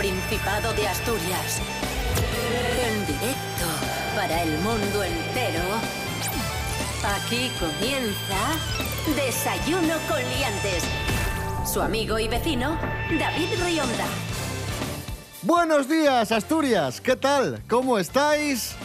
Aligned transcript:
Principado 0.00 0.72
de 0.72 0.88
Asturias. 0.88 1.60
En 2.82 3.06
directo 3.06 3.66
para 4.16 4.44
el 4.44 4.56
mundo 4.60 5.04
entero. 5.04 5.62
Aquí 7.04 7.50
comienza 7.60 8.56
Desayuno 9.14 9.96
con 10.08 10.22
Liantes. 10.30 10.84
Su 11.70 11.82
amigo 11.82 12.18
y 12.18 12.28
vecino, 12.28 12.78
David 13.18 13.48
Rionda. 13.62 14.06
Buenos 15.42 15.86
días, 15.86 16.32
Asturias. 16.32 17.02
¿Qué 17.02 17.16
tal? 17.16 17.62
¿Cómo 17.68 17.98
estáis? 17.98 18.76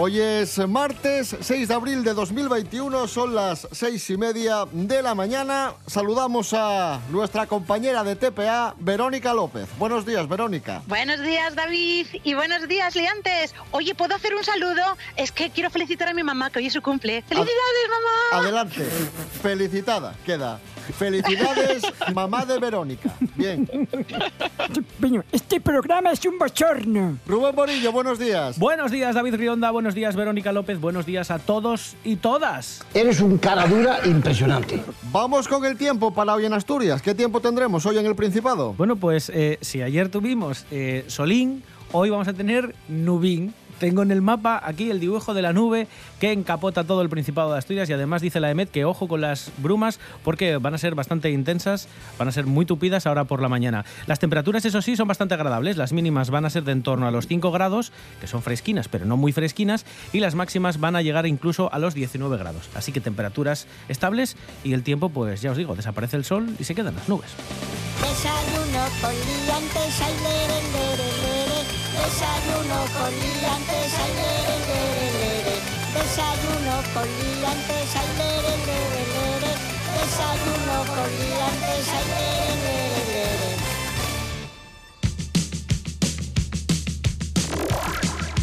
Hoy 0.00 0.20
es 0.20 0.58
martes 0.68 1.34
6 1.40 1.66
de 1.66 1.74
abril 1.74 2.04
de 2.04 2.14
2021, 2.14 3.08
son 3.08 3.34
las 3.34 3.66
seis 3.72 4.08
y 4.10 4.16
media 4.16 4.64
de 4.70 5.02
la 5.02 5.16
mañana. 5.16 5.72
Saludamos 5.88 6.54
a 6.54 7.00
nuestra 7.10 7.48
compañera 7.48 8.04
de 8.04 8.14
TPA, 8.14 8.76
Verónica 8.78 9.34
López. 9.34 9.68
Buenos 9.76 10.06
días, 10.06 10.28
Verónica. 10.28 10.82
Buenos 10.86 11.20
días, 11.22 11.56
David, 11.56 12.06
y 12.22 12.34
buenos 12.34 12.68
días, 12.68 12.94
Liantes. 12.94 13.56
Oye, 13.72 13.96
¿puedo 13.96 14.14
hacer 14.14 14.36
un 14.36 14.44
saludo? 14.44 14.82
Es 15.16 15.32
que 15.32 15.50
quiero 15.50 15.68
felicitar 15.68 16.06
a 16.06 16.14
mi 16.14 16.22
mamá, 16.22 16.50
que 16.50 16.60
hoy 16.60 16.66
es 16.66 16.74
su 16.74 16.80
cumple. 16.80 17.22
¡Felicidades, 17.22 17.88
mamá! 17.90 18.40
Adelante, 18.40 18.84
felicitada, 19.42 20.14
queda. 20.24 20.60
Felicidades, 20.96 21.82
mamá 22.14 22.44
de 22.44 22.58
Verónica. 22.58 23.10
Bien. 23.34 23.68
Este 25.32 25.60
programa 25.60 26.12
es 26.12 26.24
un 26.24 26.38
bochorno. 26.38 27.18
Rubén 27.26 27.54
Morillo, 27.54 27.92
buenos 27.92 28.18
días. 28.18 28.58
Buenos 28.58 28.90
días, 28.90 29.14
David 29.14 29.34
Rionda. 29.34 29.70
Buenos 29.70 29.87
días, 29.94 30.16
Verónica 30.16 30.52
López. 30.52 30.80
Buenos 30.80 31.06
días 31.06 31.30
a 31.30 31.38
todos 31.38 31.96
y 32.04 32.16
todas. 32.16 32.84
Eres 32.94 33.20
un 33.20 33.38
cara 33.38 33.66
dura 33.66 33.98
impresionante. 34.04 34.82
Vamos 35.12 35.48
con 35.48 35.64
el 35.64 35.76
tiempo 35.76 36.12
para 36.12 36.34
hoy 36.34 36.46
en 36.46 36.52
Asturias. 36.52 37.02
¿Qué 37.02 37.14
tiempo 37.14 37.40
tendremos 37.40 37.84
hoy 37.86 37.98
en 37.98 38.06
el 38.06 38.14
Principado? 38.14 38.74
Bueno, 38.74 38.96
pues 38.96 39.30
eh, 39.34 39.58
si 39.60 39.82
ayer 39.82 40.08
tuvimos 40.08 40.66
eh, 40.70 41.04
Solín, 41.06 41.62
hoy 41.92 42.10
vamos 42.10 42.28
a 42.28 42.32
tener 42.32 42.74
Nubín. 42.88 43.54
Tengo 43.78 44.02
en 44.02 44.10
el 44.10 44.22
mapa 44.22 44.60
aquí 44.64 44.90
el 44.90 45.00
dibujo 45.00 45.34
de 45.34 45.42
la 45.42 45.52
nube 45.52 45.86
que 46.20 46.32
encapota 46.32 46.84
todo 46.84 47.02
el 47.02 47.08
Principado 47.08 47.52
de 47.52 47.58
Asturias 47.58 47.88
y 47.90 47.92
además 47.92 48.22
dice 48.22 48.40
la 48.40 48.50
EMET 48.50 48.70
que 48.70 48.84
ojo 48.84 49.08
con 49.08 49.20
las 49.20 49.52
brumas 49.58 50.00
porque 50.24 50.56
van 50.56 50.74
a 50.74 50.78
ser 50.78 50.94
bastante 50.94 51.30
intensas, 51.30 51.88
van 52.18 52.28
a 52.28 52.32
ser 52.32 52.46
muy 52.46 52.64
tupidas 52.66 53.06
ahora 53.06 53.24
por 53.24 53.42
la 53.42 53.48
mañana. 53.48 53.84
Las 54.06 54.18
temperaturas, 54.18 54.64
eso 54.64 54.82
sí, 54.82 54.96
son 54.96 55.08
bastante 55.08 55.34
agradables. 55.34 55.76
Las 55.76 55.92
mínimas 55.92 56.30
van 56.30 56.44
a 56.44 56.50
ser 56.50 56.64
de 56.64 56.72
en 56.78 56.82
torno 56.82 57.06
a 57.06 57.10
los 57.10 57.26
5 57.26 57.50
grados, 57.50 57.92
que 58.20 58.26
son 58.26 58.42
fresquinas, 58.42 58.88
pero 58.88 59.04
no 59.04 59.16
muy 59.16 59.32
fresquinas, 59.32 59.84
y 60.12 60.20
las 60.20 60.34
máximas 60.34 60.78
van 60.78 60.96
a 60.96 61.02
llegar 61.02 61.26
incluso 61.26 61.72
a 61.72 61.78
los 61.78 61.94
19 61.94 62.36
grados. 62.36 62.70
Así 62.74 62.92
que 62.92 63.00
temperaturas 63.00 63.66
estables 63.88 64.36
y 64.64 64.72
el 64.72 64.82
tiempo, 64.82 65.08
pues 65.08 65.42
ya 65.42 65.50
os 65.50 65.56
digo, 65.56 65.74
desaparece 65.74 66.16
el 66.16 66.24
sol 66.24 66.48
y 66.58 66.64
se 66.64 66.74
quedan 66.74 66.94
las 66.94 67.08
nubes. 67.08 67.30
Desayuno. 68.00 68.78
Desayuno 71.98 72.78
con 72.96 73.10
liantes, 73.10 73.92
ay, 74.02 74.12
lere, 74.20 74.56
lere, 74.68 75.06
lere. 75.18 75.54
Desayuno 75.94 76.74
con 76.94 77.06
liantes, 77.18 77.90
ay, 78.00 78.10
lere, 78.18 78.54
lere, 78.68 79.02
lere. 79.14 79.52
Desayuno 79.98 80.76
con 80.94 81.08
liantes, 81.20 81.86
ay, 81.98 82.04
lere. 82.12 82.88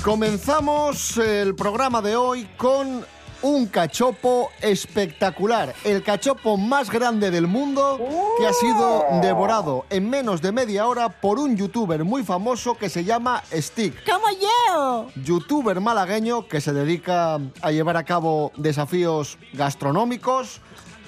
Comenzamos 0.04 1.18
el 1.18 1.56
programa 1.56 2.02
de 2.02 2.16
hoy 2.16 2.48
con 2.58 3.06
un 3.46 3.68
cachopo 3.68 4.50
espectacular. 4.60 5.76
El 5.84 6.02
cachopo 6.02 6.58
más 6.58 6.90
grande 6.90 7.30
del 7.30 7.46
mundo 7.46 8.00
que 8.40 8.48
ha 8.48 8.54
sido 8.54 9.06
devorado 9.22 9.86
en 9.92 10.10
menos 10.10 10.42
de 10.42 10.52
media 10.52 10.88
hora 10.88 11.10
por 11.10 11.38
un 11.38 11.56
youtuber 11.56 12.04
muy 12.04 12.24
famoso 12.24 12.76
que 12.76 12.90
se 12.90 13.04
llama 13.04 13.44
Stick. 13.54 14.04
¡Como 14.04 14.26
yo! 14.32 15.10
youtuber 15.24 15.80
malagueño 15.80 16.48
que 16.48 16.60
se 16.60 16.74
dedica 16.74 17.40
a 17.62 17.72
llevar 17.72 17.98
a 17.98 18.04
cabo 18.04 18.52
desafíos 18.58 19.38
gastronómicos, 19.54 20.60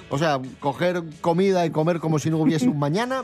o 0.10 0.18
sea, 0.18 0.40
coger 0.60 1.04
comida 1.22 1.66
y 1.66 1.70
comer 1.72 2.00
como 2.00 2.20
si 2.20 2.30
no 2.30 2.38
hubiese 2.38 2.68
un 2.68 2.80
mañana. 2.80 3.24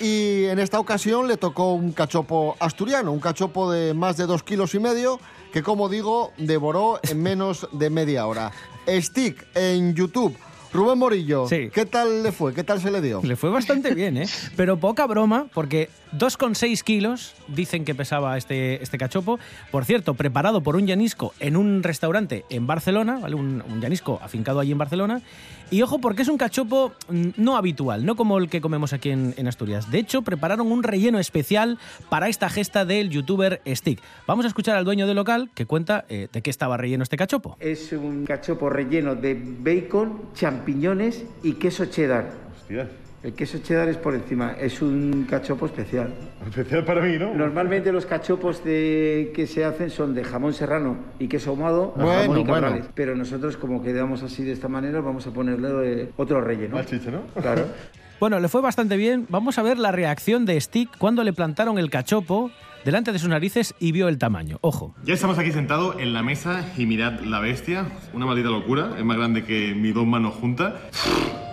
Y 0.00 0.44
en 0.46 0.58
esta 0.58 0.80
ocasión 0.80 1.28
le 1.28 1.36
tocó 1.36 1.72
un 1.74 1.92
cachopo 1.92 2.56
asturiano, 2.58 3.12
un 3.12 3.20
cachopo 3.20 3.70
de 3.70 3.94
más 3.94 4.16
de 4.16 4.26
dos 4.26 4.42
kilos 4.42 4.74
y 4.74 4.80
medio, 4.80 5.20
que 5.52 5.62
como 5.62 5.88
digo, 5.88 6.32
devoró 6.36 6.98
en 7.02 7.22
menos 7.22 7.68
de 7.72 7.90
media 7.90 8.26
hora. 8.26 8.50
Stick 8.88 9.46
en 9.54 9.94
YouTube. 9.94 10.36
Rubén 10.72 10.98
Morillo, 10.98 11.46
Sí. 11.48 11.70
¿qué 11.72 11.86
tal 11.86 12.24
le 12.24 12.32
fue? 12.32 12.52
¿Qué 12.52 12.64
tal 12.64 12.80
se 12.80 12.90
le 12.90 13.00
dio? 13.00 13.20
Le 13.22 13.36
fue 13.36 13.48
bastante 13.50 13.94
bien, 13.94 14.16
¿eh? 14.16 14.26
Pero 14.56 14.76
poca 14.80 15.06
broma, 15.06 15.46
porque 15.54 15.88
2,6 16.18 16.82
kilos 16.82 17.34
dicen 17.48 17.84
que 17.84 17.94
pesaba 17.94 18.36
este, 18.36 18.82
este 18.82 18.98
cachopo. 18.98 19.38
Por 19.70 19.84
cierto, 19.84 20.14
preparado 20.14 20.62
por 20.62 20.76
un 20.76 20.86
llanisco 20.86 21.34
en 21.40 21.56
un 21.56 21.82
restaurante 21.82 22.44
en 22.50 22.66
Barcelona, 22.66 23.18
¿vale? 23.20 23.34
Un, 23.34 23.62
un 23.68 23.80
llanisco 23.80 24.20
afincado 24.22 24.60
allí 24.60 24.72
en 24.72 24.78
Barcelona. 24.78 25.22
Y 25.70 25.82
ojo, 25.82 25.98
porque 25.98 26.22
es 26.22 26.28
un 26.28 26.36
cachopo 26.36 26.92
mm, 27.08 27.30
no 27.36 27.56
habitual, 27.56 28.04
no 28.04 28.16
como 28.16 28.38
el 28.38 28.48
que 28.48 28.60
comemos 28.60 28.92
aquí 28.92 29.10
en, 29.10 29.34
en 29.36 29.48
Asturias. 29.48 29.90
De 29.90 29.98
hecho, 29.98 30.22
prepararon 30.22 30.70
un 30.70 30.82
relleno 30.82 31.18
especial 31.18 31.78
para 32.08 32.28
esta 32.28 32.48
gesta 32.48 32.84
del 32.84 33.10
youtuber 33.10 33.60
Stick. 33.66 34.00
Vamos 34.26 34.44
a 34.44 34.48
escuchar 34.48 34.76
al 34.76 34.84
dueño 34.84 35.06
del 35.06 35.16
local 35.16 35.50
que 35.54 35.66
cuenta 35.66 36.04
eh, 36.08 36.28
de 36.32 36.42
qué 36.42 36.50
estaba 36.50 36.76
relleno 36.76 37.02
este 37.02 37.16
cachopo. 37.16 37.56
Es 37.60 37.92
un 37.92 38.24
cachopo 38.24 38.70
relleno 38.70 39.14
de 39.14 39.34
bacon, 39.34 40.30
champiñones 40.34 41.24
y 41.42 41.54
queso 41.54 41.86
cheddar. 41.86 42.30
Hostia, 42.54 42.88
El 43.24 43.32
queso 43.32 43.56
cheddar 43.58 43.88
es 43.88 43.96
por 43.96 44.14
encima, 44.14 44.52
es 44.60 44.82
un 44.82 45.26
cachopo 45.28 45.64
especial. 45.64 46.12
especial 46.46 46.84
para 46.84 47.00
mí, 47.00 47.16
¿no? 47.16 47.34
Normalmente 47.34 47.90
los 47.90 48.04
cachopos 48.04 48.62
de, 48.62 49.32
que 49.34 49.46
se 49.46 49.64
hacen 49.64 49.88
son 49.88 50.14
de 50.14 50.22
jamón 50.22 50.52
serrano 50.52 50.98
y 51.18 51.26
queso 51.26 51.48
ahumado, 51.50 51.94
Bueno, 51.96 52.10
jamón 52.20 52.38
y 52.40 52.44
bueno. 52.44 52.52
cabrales. 52.52 52.86
Pero 52.94 53.16
nosotros 53.16 53.56
como 53.56 53.82
quedamos 53.82 54.22
así 54.22 54.44
de 54.44 54.52
esta 54.52 54.68
manera 54.68 55.00
vamos 55.00 55.26
a 55.26 55.30
ponerle 55.30 56.02
eh, 56.02 56.12
otro 56.18 56.42
relleno. 56.42 56.76
Más 56.76 56.86
chicha, 56.86 57.10
¿no? 57.10 57.22
Claro. 57.40 57.64
Bueno, 58.20 58.38
le 58.40 58.48
fue 58.48 58.62
bastante 58.62 58.96
bien. 58.96 59.26
Vamos 59.28 59.58
a 59.58 59.62
ver 59.62 59.76
la 59.76 59.90
reacción 59.92 60.46
de 60.46 60.58
Stick 60.58 60.96
cuando 60.98 61.24
le 61.24 61.32
plantaron 61.32 61.78
el 61.78 61.90
cachopo 61.90 62.50
delante 62.84 63.12
de 63.12 63.18
sus 63.18 63.28
narices 63.28 63.74
y 63.80 63.92
vio 63.92 64.08
el 64.08 64.18
tamaño. 64.18 64.58
Ojo. 64.60 64.94
Ya 65.04 65.14
estamos 65.14 65.38
aquí 65.38 65.52
sentados 65.52 65.96
en 65.98 66.12
la 66.12 66.22
mesa 66.22 66.64
y 66.76 66.86
mirad 66.86 67.20
la 67.20 67.40
bestia. 67.40 67.86
Una 68.12 68.26
maldita 68.26 68.48
locura. 68.50 68.92
Es 68.98 69.04
más 69.04 69.16
grande 69.16 69.44
que 69.44 69.74
mis 69.74 69.94
dos 69.94 70.06
manos 70.06 70.34
juntas. 70.34 70.74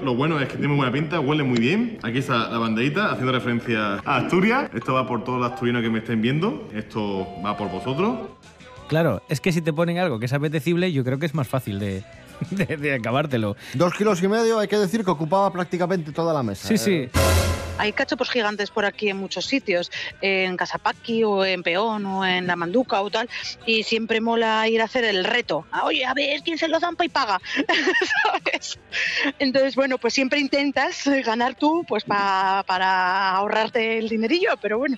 Lo 0.01 0.15
bueno 0.15 0.39
es 0.39 0.47
que 0.47 0.53
tiene 0.53 0.67
muy 0.69 0.77
buena 0.77 0.91
pinta, 0.91 1.19
huele 1.19 1.43
muy 1.43 1.59
bien. 1.59 1.99
Aquí 2.03 2.17
está 2.19 2.49
la 2.49 2.57
banderita 2.57 3.11
haciendo 3.11 3.31
referencia 3.31 3.95
a 4.05 4.17
Asturias. 4.17 4.69
Esto 4.73 4.93
va 4.93 5.07
por 5.07 5.23
todos 5.23 5.39
los 5.39 5.51
asturianos 5.51 5.81
que 5.83 5.89
me 5.89 5.99
estén 5.99 6.21
viendo. 6.21 6.67
Esto 6.73 7.27
va 7.45 7.55
por 7.57 7.69
vosotros. 7.69 8.17
Claro, 8.87 9.21
es 9.29 9.39
que 9.39 9.51
si 9.53 9.61
te 9.61 9.71
ponen 9.71 9.99
algo 9.99 10.19
que 10.19 10.25
es 10.25 10.33
apetecible, 10.33 10.91
yo 10.91 11.03
creo 11.03 11.17
que 11.17 11.25
es 11.25 11.33
más 11.33 11.47
fácil 11.47 11.79
de, 11.79 12.03
de, 12.51 12.77
de 12.77 12.93
acabártelo. 12.95 13.55
Dos 13.73 13.93
kilos 13.93 14.21
y 14.21 14.27
medio, 14.27 14.59
hay 14.59 14.67
que 14.67 14.77
decir 14.77 15.05
que 15.05 15.11
ocupaba 15.11 15.51
prácticamente 15.53 16.11
toda 16.11 16.33
la 16.33 16.43
mesa. 16.43 16.67
Sí, 16.67 16.77
sí. 16.77 17.07
Hay 17.81 17.93
cachopos 17.93 18.29
gigantes 18.29 18.69
por 18.69 18.85
aquí 18.85 19.09
en 19.09 19.17
muchos 19.17 19.45
sitios, 19.45 19.89
en 20.21 20.55
Casapaqui 20.55 21.23
o 21.23 21.43
en 21.43 21.63
Peón 21.63 22.05
o 22.05 22.23
en 22.23 22.45
La 22.45 22.55
Manduca 22.55 23.01
o 23.01 23.09
tal, 23.09 23.27
y 23.65 23.81
siempre 23.81 24.21
mola 24.21 24.67
ir 24.67 24.81
a 24.81 24.85
hacer 24.85 25.03
el 25.03 25.23
reto. 25.25 25.65
Ah, 25.71 25.85
Oye, 25.85 26.05
a 26.05 26.13
ver 26.13 26.41
quién 26.43 26.59
se 26.59 26.67
lo 26.67 26.79
zampa 26.79 27.05
y 27.05 27.09
paga, 27.09 27.41
¿sabes? 28.23 28.77
Entonces, 29.39 29.75
bueno, 29.75 29.97
pues 29.97 30.13
siempre 30.13 30.39
intentas 30.39 31.03
ganar 31.25 31.55
tú 31.55 31.83
pues 31.87 32.03
pa- 32.03 32.63
para 32.67 33.31
ahorrarte 33.31 33.97
el 33.97 34.09
dinerillo, 34.09 34.51
pero 34.61 34.77
bueno, 34.77 34.97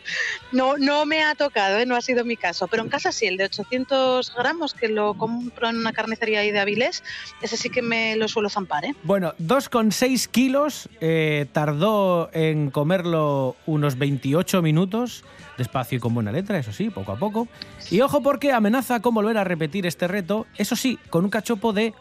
no, 0.51 0.77
no 0.77 1.05
me 1.05 1.23
ha 1.23 1.35
tocado, 1.35 1.79
¿eh? 1.79 1.85
no 1.85 1.95
ha 1.95 2.01
sido 2.01 2.25
mi 2.25 2.35
caso. 2.35 2.67
Pero 2.67 2.83
en 2.83 2.89
casa 2.89 3.11
sí, 3.13 3.27
el 3.27 3.37
de 3.37 3.45
800 3.45 4.33
gramos 4.35 4.73
que 4.73 4.89
lo 4.89 5.13
compro 5.13 5.69
en 5.69 5.77
una 5.77 5.93
carnicería 5.93 6.41
ahí 6.41 6.51
de 6.51 6.59
Avilés, 6.59 7.01
ese 7.41 7.55
sí 7.55 7.69
que 7.69 7.81
me 7.81 8.17
lo 8.17 8.27
suelo 8.27 8.49
zampar, 8.49 8.83
¿eh? 8.85 8.93
Bueno, 9.03 9.33
2,6 9.39 10.27
kilos. 10.27 10.89
eh, 10.99 11.45
tardó 11.53 12.29
en 12.33 12.71
comerlo 12.73 13.55
unos 13.65 13.97
28 13.97 14.61
minutos. 14.61 15.23
Despacio 15.57 15.99
y 15.99 16.01
con 16.01 16.13
buena 16.13 16.33
letra, 16.33 16.57
eso 16.57 16.73
sí, 16.73 16.89
poco 16.89 17.13
a 17.13 17.15
poco. 17.15 17.47
Y 17.89 18.01
ojo 18.01 18.21
porque 18.21 18.51
amenaza 18.51 18.99
con 19.01 19.13
volver 19.13 19.37
a 19.37 19.45
repetir 19.45 19.85
este 19.85 20.09
reto, 20.09 20.45
eso 20.57 20.75
sí, 20.75 20.99
con 21.09 21.23
un 21.23 21.29
cachopo 21.29 21.71
de 21.71 21.93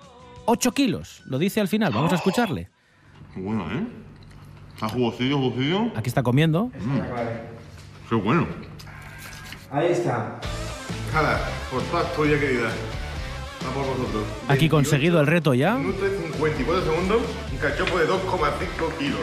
8 0.47 0.73
kilos. 0.73 1.23
Lo 1.27 1.39
dice 1.39 1.61
al 1.61 1.69
final, 1.69 1.93
vamos 1.93 2.11
a 2.13 2.17
escucharle. 2.17 2.69
Qué 3.35 3.41
bueno, 3.41 3.71
¿eh? 3.71 3.87
Está 4.75 4.89
jugosillo, 4.89 5.39
jugosillo. 5.39 5.93
Aquí 5.95 6.09
está 6.09 6.25
comiendo. 6.25 6.73
Qué 8.09 8.15
bueno. 8.17 8.47
Ahí 9.71 9.93
está. 9.93 10.41
Jala, 11.13 11.41
por 11.71 11.83
toda 11.83 12.03
Asturias, 12.03 12.41
querida. 12.41 12.69
Va 13.65 13.75
por 13.75 13.87
vosotros. 13.87 14.25
Aquí 14.49 14.69
conseguido 14.69 15.21
el 15.21 15.27
reto 15.27 15.55
ya. 15.55 15.77
Minutos 15.77 16.09
y 16.09 16.33
54 16.33 16.85
segundos. 16.85 17.23
Un 17.53 17.59
cachopo 17.59 17.99
de 17.99 18.09
2,5 18.09 18.99
kilos. 18.99 19.21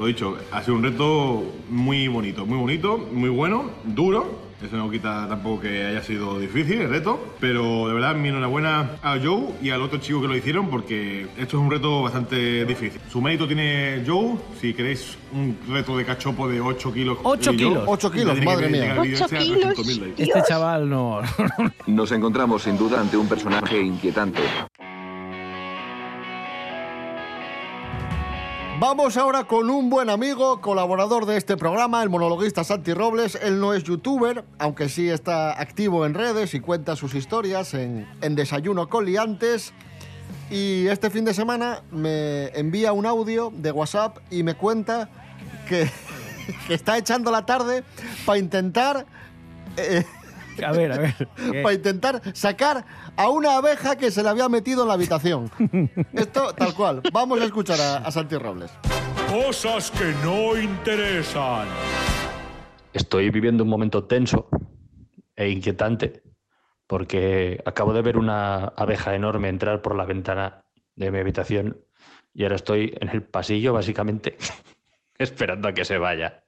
Lo 0.00 0.06
dicho, 0.06 0.34
ha 0.50 0.62
sido 0.62 0.78
un 0.78 0.82
reto 0.82 1.44
muy 1.68 2.08
bonito, 2.08 2.46
muy 2.46 2.56
bonito, 2.56 2.96
muy 2.96 3.28
bueno, 3.28 3.70
duro. 3.84 4.48
Eso 4.64 4.78
no 4.78 4.90
quita 4.90 5.26
tampoco 5.28 5.60
que 5.60 5.84
haya 5.84 6.02
sido 6.02 6.38
difícil 6.38 6.80
el 6.80 6.88
reto, 6.88 7.20
pero 7.38 7.86
de 7.86 7.92
verdad 7.92 8.14
mi 8.14 8.28
enhorabuena 8.30 8.92
a 9.02 9.18
Joe 9.22 9.48
y 9.60 9.68
al 9.68 9.82
otro 9.82 9.98
chico 9.98 10.22
que 10.22 10.28
lo 10.28 10.34
hicieron 10.34 10.70
porque 10.70 11.24
esto 11.36 11.58
es 11.58 11.62
un 11.62 11.70
reto 11.70 12.00
bastante 12.00 12.64
difícil. 12.64 12.98
Su 13.10 13.20
mérito 13.20 13.46
tiene 13.46 14.02
Joe, 14.06 14.36
si 14.58 14.72
queréis 14.72 15.18
un 15.34 15.58
reto 15.68 15.94
de 15.98 16.06
cachopo 16.06 16.48
de 16.48 16.62
8 16.62 16.92
kilos. 16.94 17.18
Ocho 17.22 17.52
y 17.52 17.58
yo, 17.58 17.68
kilos. 17.68 17.84
Ocho 17.86 18.08
me 18.08 18.16
kilos, 18.16 18.34
tiene 18.36 18.46
que 18.46 18.56
madre 18.56 18.68
mía. 18.70 18.80
que 18.80 18.90
el 18.92 19.00
vídeo 19.00 19.16
Ocho 19.16 19.28
sea 19.28 19.38
kilos. 19.38 19.78
300.000 19.78 20.00
likes. 20.00 20.22
Este 20.22 20.42
chaval 20.48 20.88
no. 20.88 21.20
Nos 21.86 22.12
encontramos 22.12 22.62
sin 22.62 22.78
duda 22.78 23.02
ante 23.02 23.18
un 23.18 23.28
personaje 23.28 23.78
inquietante. 23.82 24.40
Vamos 28.80 29.18
ahora 29.18 29.44
con 29.44 29.68
un 29.68 29.90
buen 29.90 30.08
amigo, 30.08 30.62
colaborador 30.62 31.26
de 31.26 31.36
este 31.36 31.58
programa, 31.58 32.02
el 32.02 32.08
monologuista 32.08 32.64
Santi 32.64 32.94
Robles. 32.94 33.34
Él 33.42 33.60
no 33.60 33.74
es 33.74 33.84
youtuber, 33.84 34.42
aunque 34.58 34.88
sí 34.88 35.10
está 35.10 35.60
activo 35.60 36.06
en 36.06 36.14
redes 36.14 36.54
y 36.54 36.60
cuenta 36.60 36.96
sus 36.96 37.14
historias 37.14 37.74
en, 37.74 38.08
en 38.22 38.34
Desayuno 38.34 38.88
con 38.88 39.04
Liantes. 39.04 39.74
Y 40.50 40.86
este 40.86 41.10
fin 41.10 41.26
de 41.26 41.34
semana 41.34 41.82
me 41.90 42.46
envía 42.58 42.94
un 42.94 43.04
audio 43.04 43.52
de 43.54 43.70
WhatsApp 43.70 44.16
y 44.30 44.44
me 44.44 44.54
cuenta 44.54 45.10
que, 45.68 45.90
está 46.70 46.96
echando 46.96 47.30
la 47.30 47.44
tarde 47.44 47.84
para 48.24 48.38
intentar... 48.38 49.04
eh, 49.76 50.06
A 50.66 50.72
ver, 50.72 50.92
a 50.92 50.98
ver. 50.98 51.28
¿qué? 51.52 51.62
para 51.62 51.74
intentar 51.74 52.20
sacar 52.34 52.84
a 53.16 53.28
una 53.28 53.56
abeja 53.56 53.96
que 53.96 54.10
se 54.10 54.22
le 54.22 54.28
había 54.28 54.48
metido 54.48 54.82
en 54.82 54.88
la 54.88 54.94
habitación. 54.94 55.50
Esto 56.12 56.54
tal 56.54 56.74
cual. 56.74 57.02
Vamos 57.12 57.40
a 57.40 57.44
escuchar 57.44 57.80
a, 57.80 57.96
a 57.98 58.10
Santi 58.10 58.36
Robles. 58.36 58.70
Cosas 59.28 59.90
que 59.90 60.12
no 60.24 60.56
interesan. 60.58 61.68
Estoy 62.92 63.30
viviendo 63.30 63.64
un 63.64 63.70
momento 63.70 64.04
tenso 64.04 64.48
e 65.36 65.48
inquietante 65.48 66.22
porque 66.90 67.62
acabo 67.64 67.92
de 67.92 68.02
ver 68.02 68.16
una 68.16 68.64
abeja 68.64 69.14
enorme 69.14 69.48
entrar 69.48 69.80
por 69.80 69.94
la 69.94 70.04
ventana 70.04 70.64
de 70.96 71.12
mi 71.12 71.18
habitación 71.18 71.84
y 72.34 72.42
ahora 72.42 72.56
estoy 72.56 72.92
en 73.00 73.10
el 73.10 73.22
pasillo 73.22 73.72
básicamente 73.72 74.36
esperando 75.18 75.68
a 75.68 75.72
que 75.72 75.84
se 75.84 75.98
vaya. 75.98 76.42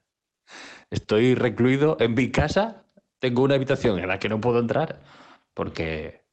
Estoy 0.91 1.37
recluido 1.37 1.97
en 2.01 2.15
mi 2.15 2.33
casa, 2.33 2.85
tengo 3.23 3.43
una 3.45 3.55
habitación 3.55 4.01
en 4.01 4.09
la 4.09 4.19
que 4.19 4.29
no 4.29 4.41
puedo 4.41 4.59
entrar 4.59 5.01
porque, 5.55 6.25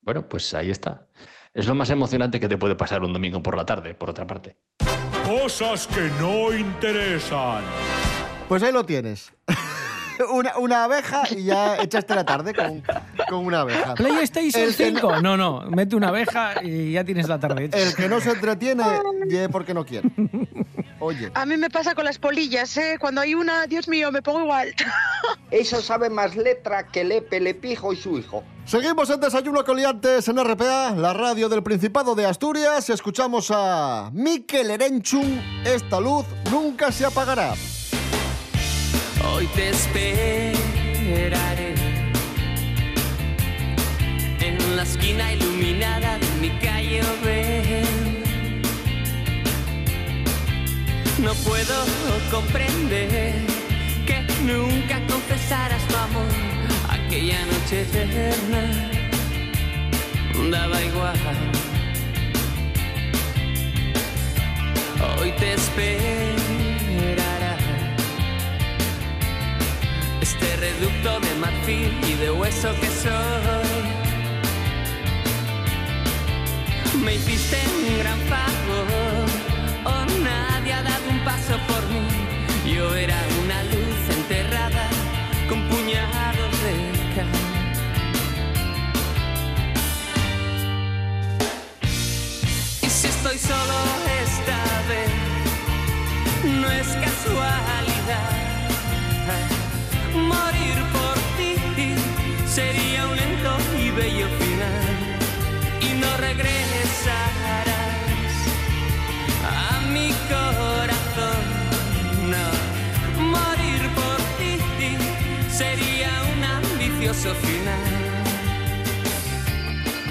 bueno, 0.00 0.26
pues 0.26 0.54
ahí 0.54 0.70
está. 0.70 1.08
Es 1.52 1.66
lo 1.66 1.74
más 1.74 1.90
emocionante 1.90 2.40
que 2.40 2.48
te 2.48 2.56
puede 2.56 2.74
pasar 2.74 3.02
un 3.02 3.12
domingo 3.12 3.42
por 3.42 3.54
la 3.54 3.66
tarde, 3.66 3.92
por 3.92 4.08
otra 4.08 4.26
parte. 4.26 4.56
Cosas 5.26 5.86
que 5.86 6.08
no 6.18 6.56
interesan. 6.56 7.62
Pues 8.48 8.62
ahí 8.62 8.72
lo 8.72 8.86
tienes. 8.86 9.30
Una, 10.32 10.56
una 10.56 10.84
abeja 10.84 11.24
y 11.30 11.44
ya 11.44 11.76
echaste 11.76 12.14
la 12.14 12.24
tarde 12.24 12.54
con, 12.54 12.82
con 13.28 13.44
una 13.46 13.60
abeja. 13.60 13.94
PlayStation 13.94 14.64
El 14.64 14.76
que 14.76 14.86
5. 14.92 15.20
No, 15.20 15.36
no. 15.36 15.62
Mete 15.70 15.96
una 15.96 16.08
abeja 16.08 16.62
y 16.62 16.92
ya 16.92 17.04
tienes 17.04 17.28
la 17.28 17.38
tarde 17.38 17.64
hecha. 17.66 17.78
El 17.78 17.94
que 17.94 18.08
no 18.08 18.20
se 18.20 18.30
entretiene, 18.30 18.84
porque 19.50 19.74
no 19.74 19.84
quiere. 19.84 20.10
Oye. 20.98 21.30
A 21.34 21.44
mí 21.44 21.56
me 21.56 21.68
pasa 21.68 21.94
con 21.94 22.04
las 22.04 22.18
polillas, 22.18 22.74
¿eh? 22.76 22.96
Cuando 22.98 23.20
hay 23.20 23.34
una, 23.34 23.66
Dios 23.66 23.86
mío, 23.86 24.10
me 24.10 24.22
pongo 24.22 24.40
igual. 24.40 24.74
Eso 25.50 25.82
sabe 25.82 26.08
más 26.08 26.36
letra 26.36 26.86
que 26.86 27.04
Lepe, 27.04 27.38
Lepijo 27.40 27.92
y 27.92 27.96
su 27.96 28.18
hijo. 28.18 28.42
Seguimos 28.64 29.10
en 29.10 29.20
Desayuno 29.20 29.64
Coliantes 29.64 30.26
en 30.26 30.42
RPA, 30.42 30.92
la 30.96 31.12
radio 31.12 31.48
del 31.48 31.62
Principado 31.62 32.14
de 32.14 32.26
Asturias. 32.26 32.90
Escuchamos 32.90 33.52
a 33.54 34.10
Mikel 34.12 34.70
Erenchun. 34.70 35.40
Esta 35.64 36.00
luz 36.00 36.24
nunca 36.50 36.90
se 36.90 37.04
apagará. 37.04 37.54
Hoy 39.24 39.46
te 39.54 39.68
esperaré 39.70 40.56
la 44.76 44.82
esquina 44.82 45.32
iluminada 45.32 46.18
de 46.18 46.28
mi 46.38 46.50
calle 46.58 47.00
Oven. 47.00 48.22
No 51.18 51.32
puedo 51.48 51.74
comprender 52.30 53.34
que 54.06 54.20
nunca 54.42 55.00
confesaras 55.08 55.82
tu 55.88 55.96
amor 55.96 56.28
aquella 56.90 57.46
noche 57.46 57.82
eterna. 57.82 58.90
Daba 60.50 60.82
igual. 60.82 61.16
Hoy 65.18 65.32
te 65.38 65.54
esperará 65.54 67.56
este 70.20 70.56
reducto 70.56 71.20
de 71.20 71.34
marfil 71.36 71.92
y 72.06 72.12
de 72.14 72.30
hueso 72.30 72.74
que 72.80 72.88
soy. 72.88 73.75
Me 77.06 77.14
hiciste 77.14 77.56
un 77.78 77.98
gran 78.00 78.18
favor, 78.22 79.26
oh 79.84 80.04
nadie 80.24 80.72
ha 80.72 80.82
dado 80.82 81.08
un 81.08 81.20
paso 81.20 81.56
por 81.68 81.82
mí. 81.86 82.04
Yo 82.68 82.96
era 82.96 83.16
una 83.44 83.62
luz 83.62 84.00
enterrada 84.10 84.88
con 85.48 85.68
puñados 85.68 86.52
de 86.64 86.74
cal. 87.14 87.28
Y 92.82 92.88
si 92.90 93.06
estoy 93.06 93.38
solo 93.38 93.76
esta 94.24 94.58
vez, 94.90 95.12
no 96.60 96.68
es 96.72 96.88
casualidad. 96.88 98.32
Morir 100.12 100.78
por 100.92 101.14
ti 101.36 101.54
sería 102.52 102.85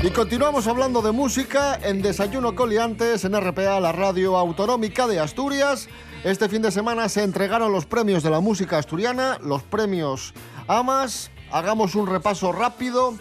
Y 0.04 0.10
continuamos 0.12 0.68
hablando 0.68 1.02
de 1.02 1.12
música 1.12 1.80
en 1.82 2.02
Desayuno 2.02 2.56
Coliantes 2.56 3.26
en 3.26 3.40
RPA, 3.40 3.80
la 3.80 3.92
radio 3.92 4.38
autonómica 4.38 5.08
de 5.08 5.20
Asturias. 5.20 5.90
Este 6.24 6.48
fin 6.48 6.62
de 6.62 6.72
semana 6.72 7.10
se 7.10 7.24
entregaron 7.24 7.72
los 7.72 7.86
premios 7.86 8.22
de 8.22 8.30
la 8.30 8.40
música 8.40 8.78
asturiana, 8.78 9.40
los 9.42 9.64
premios 9.64 10.34
AMAS. 10.68 11.32
Hagamos 11.52 11.96
un 11.96 12.08
repaso 12.08 12.52
rápido 12.52 13.16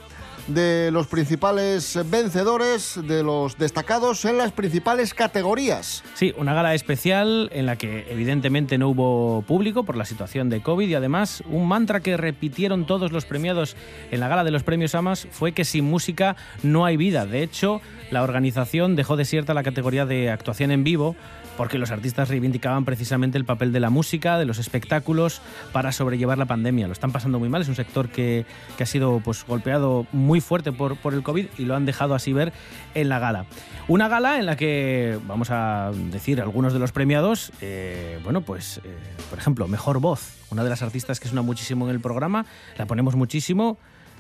de 0.46 0.90
los 0.90 1.06
principales 1.06 1.98
vencedores, 2.10 3.00
de 3.02 3.22
los 3.22 3.56
destacados 3.56 4.24
en 4.24 4.38
las 4.38 4.52
principales 4.52 5.14
categorías. 5.14 6.04
Sí, 6.14 6.34
una 6.36 6.54
gala 6.54 6.74
especial 6.74 7.48
en 7.52 7.66
la 7.66 7.76
que 7.76 8.06
evidentemente 8.10 8.78
no 8.78 8.88
hubo 8.88 9.42
público 9.42 9.84
por 9.84 9.96
la 9.96 10.04
situación 10.04 10.50
de 10.50 10.62
COVID 10.62 10.88
y 10.88 10.94
además 10.94 11.42
un 11.48 11.66
mantra 11.66 12.00
que 12.00 12.16
repitieron 12.16 12.86
todos 12.86 13.12
los 13.12 13.24
premiados 13.24 13.76
en 14.10 14.20
la 14.20 14.28
gala 14.28 14.44
de 14.44 14.50
los 14.50 14.62
premios 14.62 14.94
AMAS 14.94 15.26
fue 15.30 15.52
que 15.52 15.64
sin 15.64 15.84
música 15.84 16.36
no 16.62 16.84
hay 16.84 16.96
vida. 16.96 17.26
De 17.26 17.42
hecho, 17.42 17.80
la 18.10 18.22
organización 18.22 18.96
dejó 18.96 19.16
desierta 19.16 19.54
la 19.54 19.62
categoría 19.62 20.06
de 20.06 20.30
actuación 20.30 20.70
en 20.70 20.84
vivo 20.84 21.16
porque 21.56 21.78
los 21.78 21.90
artistas 21.90 22.28
reivindicaban 22.28 22.84
precisamente 22.84 23.38
el 23.38 23.44
papel 23.44 23.72
de 23.72 23.80
la 23.80 23.90
música, 23.90 24.38
de 24.38 24.44
los 24.44 24.58
espectáculos 24.58 25.40
para 25.72 25.92
sobrellevar 25.92 26.38
la 26.38 26.46
pandemia. 26.46 26.86
Lo 26.86 26.92
están 26.92 27.12
pasando 27.12 27.38
muy 27.38 27.48
mal, 27.48 27.62
es 27.62 27.68
un 27.68 27.74
sector 27.74 28.08
que, 28.08 28.44
que 28.76 28.82
ha 28.82 28.86
sido 28.86 29.20
pues, 29.24 29.44
golpeado 29.46 30.06
muy 30.12 30.40
fuerte 30.40 30.72
por, 30.72 30.96
por 30.96 31.14
el 31.14 31.22
COVID 31.22 31.46
y 31.58 31.64
lo 31.64 31.74
han 31.74 31.86
dejado 31.86 32.14
así 32.14 32.32
ver 32.32 32.52
en 32.94 33.08
la 33.08 33.18
gala. 33.18 33.46
Una 33.88 34.08
gala 34.08 34.38
en 34.38 34.46
la 34.46 34.56
que, 34.56 35.18
vamos 35.26 35.50
a 35.50 35.92
decir, 36.10 36.40
algunos 36.40 36.72
de 36.72 36.78
los 36.78 36.92
premiados, 36.92 37.52
eh, 37.60 38.18
bueno, 38.24 38.40
pues, 38.40 38.80
eh, 38.84 38.96
por 39.30 39.38
ejemplo, 39.38 39.68
Mejor 39.68 40.00
Voz, 40.00 40.32
una 40.50 40.64
de 40.64 40.70
las 40.70 40.82
artistas 40.82 41.20
que 41.20 41.28
suena 41.28 41.42
muchísimo 41.42 41.86
en 41.86 41.94
el 41.94 42.00
programa, 42.00 42.46
la 42.78 42.86
ponemos 42.86 43.14
muchísimo, 43.14 43.78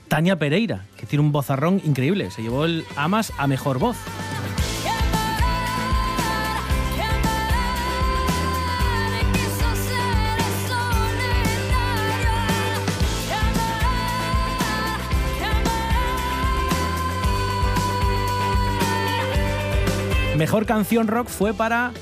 Tania 0.08 0.38
Pereira, 0.38 0.84
que 0.96 1.06
tiene 1.06 1.24
un 1.24 1.32
vozarrón 1.32 1.80
increíble, 1.84 2.30
se 2.30 2.42
llevó 2.42 2.64
el 2.66 2.84
AMAS 2.96 3.32
a 3.38 3.46
Mejor 3.46 3.78
Voz. 3.78 3.96
Mejor 20.36 20.66
canción 20.66 21.06
rock 21.06 21.28
fue 21.28 21.54
para 21.54 21.92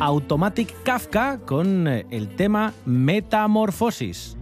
Automatic 0.00 0.74
Kafka 0.82 1.40
con 1.44 1.86
eh, 1.86 2.06
el 2.10 2.28
tema 2.28 2.72
Metamorfosis. 2.86 4.38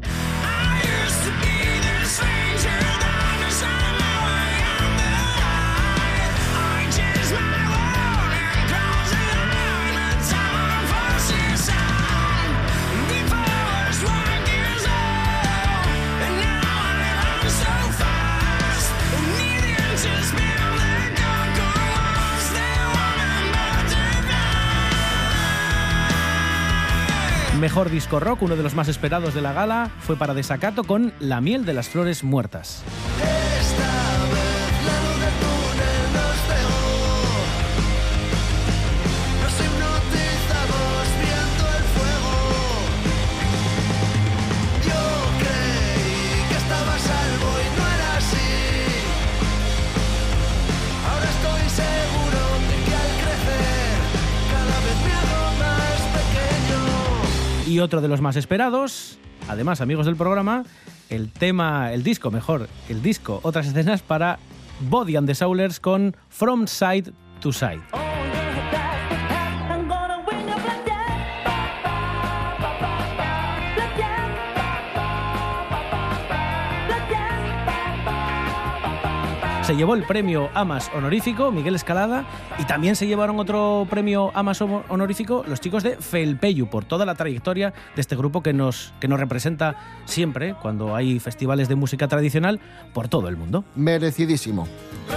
Mejor 27.61 27.91
disco 27.91 28.21
rock, 28.21 28.41
uno 28.41 28.57
de 28.57 28.63
los 28.63 28.75
más 28.75 28.89
esperados 28.89 29.35
de 29.35 29.43
la 29.43 29.53
gala, 29.53 29.91
fue 30.01 30.17
para 30.17 30.33
Desacato 30.33 30.83
con 30.83 31.13
La 31.21 31.43
miel 31.43 31.67
de 31.67 31.75
las 31.75 31.91
flores 31.91 32.25
muertas. 32.25 32.83
Y 57.71 57.79
otro 57.79 58.01
de 58.01 58.09
los 58.09 58.21
más 58.21 58.35
esperados, 58.35 59.17
además 59.49 59.81
amigos 59.81 60.05
del 60.05 60.17
programa, 60.17 60.65
el 61.09 61.31
tema, 61.31 61.93
el 61.93 62.03
disco 62.03 62.33
mejor, 62.33 62.69
el 62.89 63.01
disco, 63.01 63.39
otras 63.45 63.69
escenas 63.69 64.03
para 64.03 64.41
Body 64.89 65.15
and 65.15 65.29
the 65.29 65.37
Soulers 65.37 65.79
con 65.79 66.17
From 66.31 66.67
Side 66.67 67.13
to 67.41 67.53
Side. 67.53 68.10
Se 79.71 79.77
llevó 79.77 79.95
el 79.95 80.03
premio 80.03 80.51
Amas 80.53 80.91
honorífico 80.97 81.53
Miguel 81.53 81.77
Escalada 81.77 82.25
y 82.59 82.65
también 82.65 82.97
se 82.97 83.07
llevaron 83.07 83.39
otro 83.39 83.87
premio 83.89 84.33
Amas 84.35 84.61
honorífico 84.61 85.45
los 85.47 85.61
chicos 85.61 85.85
de 85.85 85.95
Felpeyu 85.95 86.67
por 86.69 86.85
toda 86.85 87.07
la 87.07 87.15
trayectoria 87.15 87.73
de 87.95 88.01
este 88.01 88.17
grupo 88.17 88.43
que 88.43 88.53
nos, 88.53 88.93
que 88.99 89.07
nos 89.07 89.21
representa 89.21 89.77
siempre 90.07 90.57
cuando 90.61 90.97
hay 90.97 91.21
festivales 91.21 91.69
de 91.69 91.77
música 91.77 92.09
tradicional 92.09 92.59
por 92.93 93.07
todo 93.07 93.29
el 93.29 93.37
mundo. 93.37 93.65
Merecidísimo. 93.77 94.67
La 95.09 95.17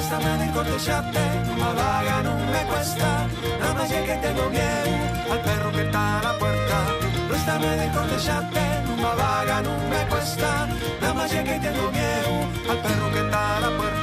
que 11.43 11.59
tengo 11.59 11.91
miedo 11.91 12.69
al 12.69 12.77
perro 12.77 13.11
que 13.11 13.19
está 13.19 13.57
a 13.57 13.59
la 13.61 13.77
puerta. 13.77 14.02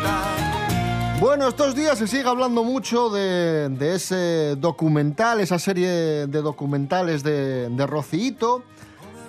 Bueno, 1.20 1.48
estos 1.48 1.74
días 1.74 1.98
se 1.98 2.06
sigue 2.06 2.26
hablando 2.26 2.64
mucho 2.64 3.10
de, 3.10 3.94
ese 3.94 4.56
documental, 4.56 5.40
esa 5.40 5.58
serie 5.58 6.26
de 6.26 6.40
documentales 6.40 7.22
de, 7.22 7.68
de 7.68 7.86
Rocito 7.86 8.62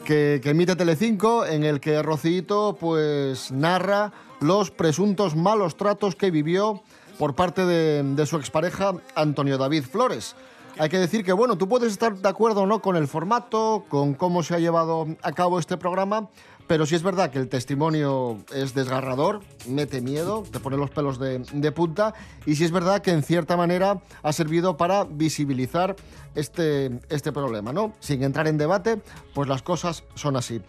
que, 0.06 0.40
que 0.42 0.52
emite 0.52 0.78
Telecinco, 0.78 1.46
en 1.46 1.66
el 1.66 1.82
que 1.82 2.02
Rocito 2.02 2.78
pues 2.80 3.52
narra 3.52 4.14
los 4.40 4.72
presuntos 4.72 5.36
malos 5.36 5.76
tratos 5.76 6.16
que 6.16 6.32
vivió 6.32 6.82
por 7.20 7.36
parte 7.36 7.66
de, 7.66 8.04
de 8.04 8.26
su 8.26 8.38
expareja 8.38 8.94
Antonio 9.14 9.58
David 9.58 9.84
Flores. 9.84 10.38
Hay 10.80 10.88
que 10.88 10.98
decir 10.98 11.26
que, 11.26 11.34
bueno, 11.34 11.58
tú 11.58 11.68
puedes 11.68 11.92
estar 11.92 12.16
de 12.16 12.30
acuerdo 12.30 12.62
o 12.62 12.68
no 12.68 12.82
con 12.82 12.96
el 12.96 13.10
formato, 13.10 13.84
con 13.90 14.14
cómo 14.14 14.44
se 14.44 14.56
ha 14.56 14.60
llevado 14.60 15.08
a 15.22 15.34
cabo 15.34 15.60
este 15.60 15.76
programa, 15.76 16.30
pero 16.72 16.86
sí 16.86 16.96
es 16.96 17.04
verdad 17.04 17.32
que 17.32 17.38
el 17.38 17.50
testimonio 17.50 18.38
es 18.56 18.74
desgarrador, 18.74 19.42
mete 19.68 20.00
miedo, 20.00 20.46
te 20.50 20.62
pone 20.62 20.78
los 20.78 20.90
pelos 20.90 21.20
de, 21.20 21.72
punta, 21.74 22.14
y 22.46 22.56
sí 22.56 22.64
es 22.64 22.72
verdad 22.72 23.02
que 23.02 23.12
en 23.12 23.24
cierta 23.24 23.58
manera 23.58 24.02
ha 24.24 24.32
servido 24.32 24.78
para 24.78 25.04
visibilizar 25.04 25.98
este, 26.34 27.02
este 27.10 27.34
problema, 27.34 27.74
¿no? 27.74 27.92
Sin 28.00 28.24
entrar 28.24 28.48
en 28.48 28.58
debate, 28.58 29.02
pues 29.34 29.50
las 29.50 29.62
cosas 29.64 30.06
son 30.16 30.38
así. 30.38 30.62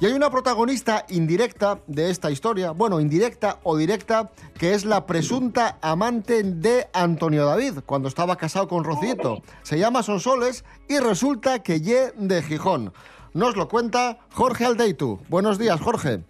Y 0.00 0.06
hay 0.06 0.12
una 0.12 0.28
protagonista 0.28 1.06
indirecta 1.08 1.78
de 1.86 2.10
esta 2.10 2.32
historia, 2.32 2.72
bueno, 2.72 2.98
indirecta 2.98 3.60
o 3.62 3.76
directa, 3.76 4.32
que 4.58 4.74
es 4.74 4.84
la 4.84 5.06
presunta 5.06 5.78
amante 5.82 6.42
de 6.42 6.88
Antonio 6.92 7.46
David, 7.46 7.78
cuando 7.86 8.08
estaba 8.08 8.34
casado 8.34 8.66
con 8.66 8.82
Rocito. 8.82 9.40
Se 9.62 9.78
llama 9.78 10.02
Sonsoles 10.02 10.64
y 10.88 10.98
resulta 10.98 11.60
que 11.60 11.80
ye 11.80 12.12
de 12.16 12.42
Gijón. 12.42 12.92
Nos 13.34 13.56
lo 13.56 13.66
cuenta 13.66 14.18
Jorge 14.30 14.64
Aldeitu. 14.64 15.18
Buenos 15.28 15.58
días, 15.58 15.80
Jorge. 15.80 16.20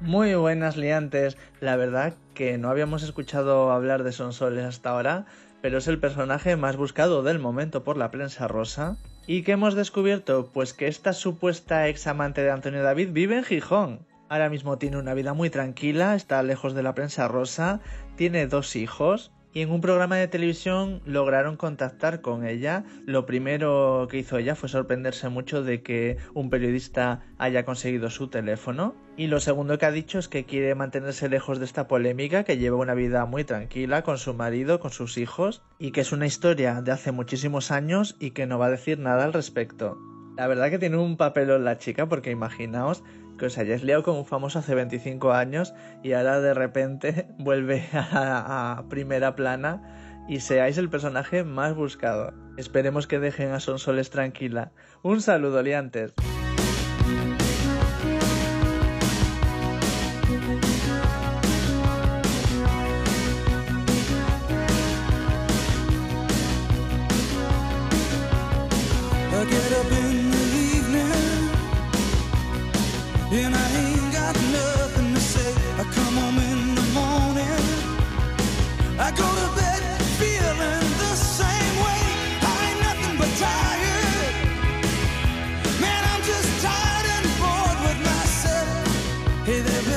Muy 0.00 0.34
buenas 0.34 0.78
liantes. 0.78 1.36
La 1.60 1.76
verdad 1.76 2.14
que 2.32 2.56
no 2.56 2.70
habíamos 2.70 3.02
escuchado 3.02 3.70
hablar 3.70 4.02
de 4.02 4.12
Sonsoles 4.12 4.64
hasta 4.64 4.88
ahora, 4.88 5.26
pero 5.60 5.76
es 5.76 5.88
el 5.88 6.00
personaje 6.00 6.56
más 6.56 6.78
buscado 6.78 7.22
del 7.22 7.38
momento 7.38 7.84
por 7.84 7.98
la 7.98 8.10
prensa 8.10 8.48
rosa. 8.48 8.96
¿Y 9.26 9.42
qué 9.42 9.52
hemos 9.52 9.74
descubierto? 9.74 10.50
Pues 10.54 10.72
que 10.72 10.86
esta 10.86 11.12
supuesta 11.12 11.86
ex 11.86 12.06
amante 12.06 12.42
de 12.42 12.50
Antonio 12.50 12.82
David 12.82 13.10
vive 13.12 13.36
en 13.36 13.44
Gijón. 13.44 14.06
Ahora 14.30 14.48
mismo 14.48 14.78
tiene 14.78 14.96
una 14.96 15.12
vida 15.12 15.34
muy 15.34 15.50
tranquila, 15.50 16.14
está 16.14 16.42
lejos 16.42 16.72
de 16.72 16.82
la 16.82 16.94
prensa 16.94 17.28
rosa, 17.28 17.80
tiene 18.16 18.46
dos 18.46 18.74
hijos 18.74 19.32
y 19.54 19.62
en 19.62 19.70
un 19.70 19.80
programa 19.80 20.16
de 20.16 20.26
televisión 20.26 21.00
lograron 21.06 21.56
contactar 21.56 22.20
con 22.20 22.44
ella. 22.44 22.84
Lo 23.06 23.24
primero 23.24 24.08
que 24.10 24.18
hizo 24.18 24.36
ella 24.36 24.56
fue 24.56 24.68
sorprenderse 24.68 25.28
mucho 25.28 25.62
de 25.62 25.82
que 25.82 26.18
un 26.34 26.50
periodista 26.50 27.22
haya 27.38 27.64
conseguido 27.64 28.10
su 28.10 28.28
teléfono. 28.28 28.96
Y 29.16 29.28
lo 29.28 29.38
segundo 29.38 29.78
que 29.78 29.86
ha 29.86 29.92
dicho 29.92 30.18
es 30.18 30.26
que 30.26 30.44
quiere 30.44 30.74
mantenerse 30.74 31.28
lejos 31.28 31.60
de 31.60 31.66
esta 31.66 31.86
polémica, 31.86 32.42
que 32.42 32.58
lleva 32.58 32.78
una 32.78 32.94
vida 32.94 33.24
muy 33.26 33.44
tranquila 33.44 34.02
con 34.02 34.18
su 34.18 34.34
marido, 34.34 34.80
con 34.80 34.90
sus 34.90 35.16
hijos, 35.18 35.62
y 35.78 35.92
que 35.92 36.00
es 36.00 36.10
una 36.10 36.26
historia 36.26 36.82
de 36.82 36.90
hace 36.90 37.12
muchísimos 37.12 37.70
años 37.70 38.16
y 38.18 38.32
que 38.32 38.46
no 38.46 38.58
va 38.58 38.66
a 38.66 38.70
decir 38.70 38.98
nada 38.98 39.24
al 39.24 39.32
respecto. 39.32 39.96
La 40.36 40.48
verdad 40.48 40.68
que 40.68 40.80
tiene 40.80 40.96
un 40.96 41.16
papelón 41.16 41.64
la 41.64 41.78
chica, 41.78 42.08
porque 42.08 42.32
imaginaos 42.32 43.04
que 43.38 43.46
os 43.46 43.58
hayáis 43.58 43.82
liado 43.82 44.02
con 44.02 44.16
un 44.16 44.26
famoso 44.26 44.58
hace 44.58 44.74
25 44.74 45.32
años 45.32 45.74
y 46.02 46.12
ahora 46.12 46.40
de 46.40 46.54
repente 46.54 47.28
vuelve 47.38 47.84
a, 47.92 48.78
a 48.78 48.88
primera 48.88 49.34
plana 49.36 49.82
y 50.28 50.40
seáis 50.40 50.78
el 50.78 50.88
personaje 50.88 51.44
más 51.44 51.74
buscado. 51.74 52.32
Esperemos 52.56 53.06
que 53.06 53.18
dejen 53.18 53.52
a 53.52 53.60
Sonsoles 53.60 54.10
tranquila. 54.10 54.72
Un 55.02 55.20
saludo, 55.20 55.62
liantes. 55.62 56.14
Hey 89.44 89.60
there, 89.60 89.93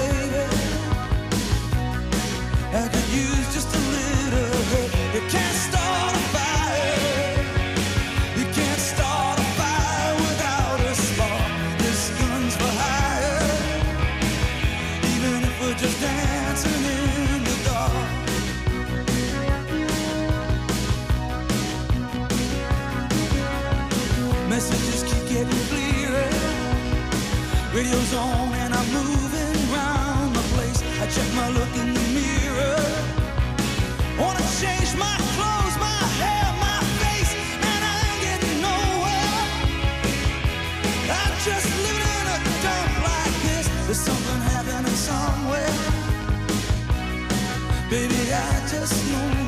Baby, 47.90 48.34
I 48.34 48.68
just 48.70 49.10
know 49.10 49.47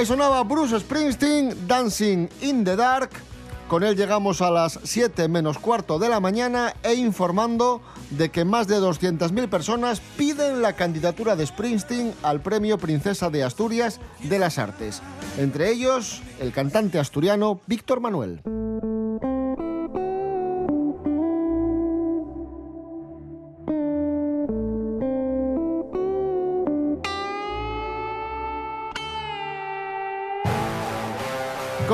Ahí 0.00 0.06
sonaba 0.06 0.42
Bruce 0.44 0.80
Springsteen, 0.80 1.68
Dancing 1.68 2.26
in 2.40 2.64
the 2.64 2.74
Dark. 2.74 3.10
Con 3.68 3.82
él 3.82 3.96
llegamos 3.96 4.40
a 4.40 4.50
las 4.50 4.80
7 4.82 5.28
menos 5.28 5.58
cuarto 5.58 5.98
de 5.98 6.08
la 6.08 6.20
mañana 6.20 6.72
e 6.82 6.94
informando 6.94 7.82
de 8.08 8.30
que 8.30 8.46
más 8.46 8.66
de 8.66 8.78
200.000 8.78 9.50
personas 9.50 10.00
piden 10.16 10.62
la 10.62 10.72
candidatura 10.72 11.36
de 11.36 11.44
Springsteen 11.44 12.14
al 12.22 12.40
Premio 12.40 12.78
Princesa 12.78 13.28
de 13.28 13.44
Asturias 13.44 14.00
de 14.22 14.38
las 14.38 14.56
Artes. 14.56 15.02
Entre 15.36 15.70
ellos, 15.70 16.22
el 16.40 16.52
cantante 16.52 16.98
asturiano 16.98 17.60
Víctor 17.66 18.00
Manuel. 18.00 18.40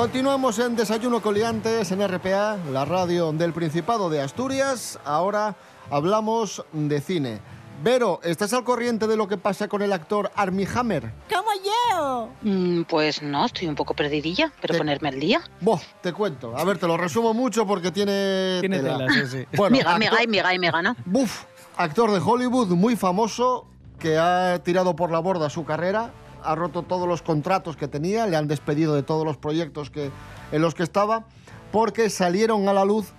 Continuamos 0.06 0.60
en 0.60 0.76
Desayuno 0.76 1.20
Coliantes 1.20 1.90
en 1.90 2.00
RPA, 2.06 2.58
la 2.70 2.84
radio 2.84 3.32
del 3.32 3.52
Principado 3.52 4.08
de 4.08 4.20
Asturias. 4.22 5.00
Ahora 5.04 5.56
hablamos 5.90 6.64
de 6.72 7.00
cine. 7.00 7.40
Vero, 7.82 8.20
¿estás 8.22 8.52
al 8.52 8.62
corriente 8.62 9.08
de 9.08 9.16
lo 9.16 9.26
que 9.26 9.36
pasa 9.36 9.66
con 9.66 9.82
el 9.82 9.92
actor 9.92 10.30
Armie 10.36 10.68
Hammer? 10.72 11.12
¿Cómo 11.28 11.48
yo? 11.64 12.28
Mm, 12.42 12.82
Pues 12.84 13.20
no, 13.20 13.46
estoy 13.46 13.66
un 13.66 13.74
poco 13.74 13.94
perdidilla, 13.94 14.52
pero 14.62 14.78
ponerme 14.78 15.08
al 15.08 15.18
día. 15.18 15.40
Buah, 15.60 15.80
te 16.00 16.12
cuento. 16.12 16.56
A 16.56 16.62
ver, 16.62 16.78
te 16.78 16.86
lo 16.86 16.96
resumo 16.96 17.34
mucho 17.34 17.66
porque 17.66 17.90
tiene. 17.90 18.58
Tiene 18.60 18.78
tela, 18.78 19.08
sí, 19.12 19.26
sí. 19.26 19.44
Bueno, 19.56 19.76
Mega, 19.76 19.98
mega 19.98 20.12
actor- 20.12 20.22
y 20.24 20.28
mega 20.28 20.54
y 20.54 20.58
mega, 20.60 20.82
¿no? 20.82 20.94
Buf, 21.04 21.42
actor 21.76 22.12
de 22.12 22.20
Hollywood 22.24 22.68
muy 22.68 22.94
famoso 22.94 23.66
que 23.98 24.16
ha 24.18 24.60
tirado 24.62 24.94
por 24.94 25.10
la 25.10 25.18
borda 25.18 25.50
su 25.50 25.64
carrera, 25.64 26.12
ha 26.46 26.54
roto 26.54 26.82
todos 26.82 27.08
los 27.08 27.22
contratos 27.22 27.76
que 27.76 27.88
tenía, 27.88 28.26
le 28.26 28.36
han 28.36 28.48
despedido 28.48 28.94
de 28.94 29.02
todos 29.02 29.24
los 29.24 29.36
proyectos 29.36 29.90
que, 29.90 30.10
en 30.52 30.62
los 30.62 30.74
que 30.74 30.82
estaba, 30.82 31.24
porque 31.72 32.10
salieron 32.10 32.68
a 32.68 32.72
la 32.72 32.84
luz 32.84 33.12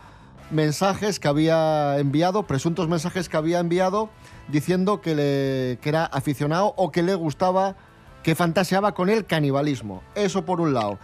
mensajes 0.49 1.19
que 1.19 1.27
había 1.27 1.97
enviado, 1.99 2.43
presuntos 2.43 2.87
mensajes 2.87 3.29
que 3.29 3.37
había 3.37 3.59
enviado, 3.59 4.09
diciendo 4.47 5.01
que, 5.01 5.15
le, 5.15 5.79
que 5.81 5.89
era 5.89 6.05
aficionado 6.05 6.73
o 6.77 6.91
que 6.91 7.03
le 7.03 7.15
gustaba, 7.15 7.75
que 8.23 8.35
fantaseaba 8.35 8.93
con 8.93 9.09
el 9.09 9.25
canibalismo. 9.25 10.03
Eso 10.15 10.45
por 10.45 10.61
un 10.61 10.73
lado. 10.73 10.99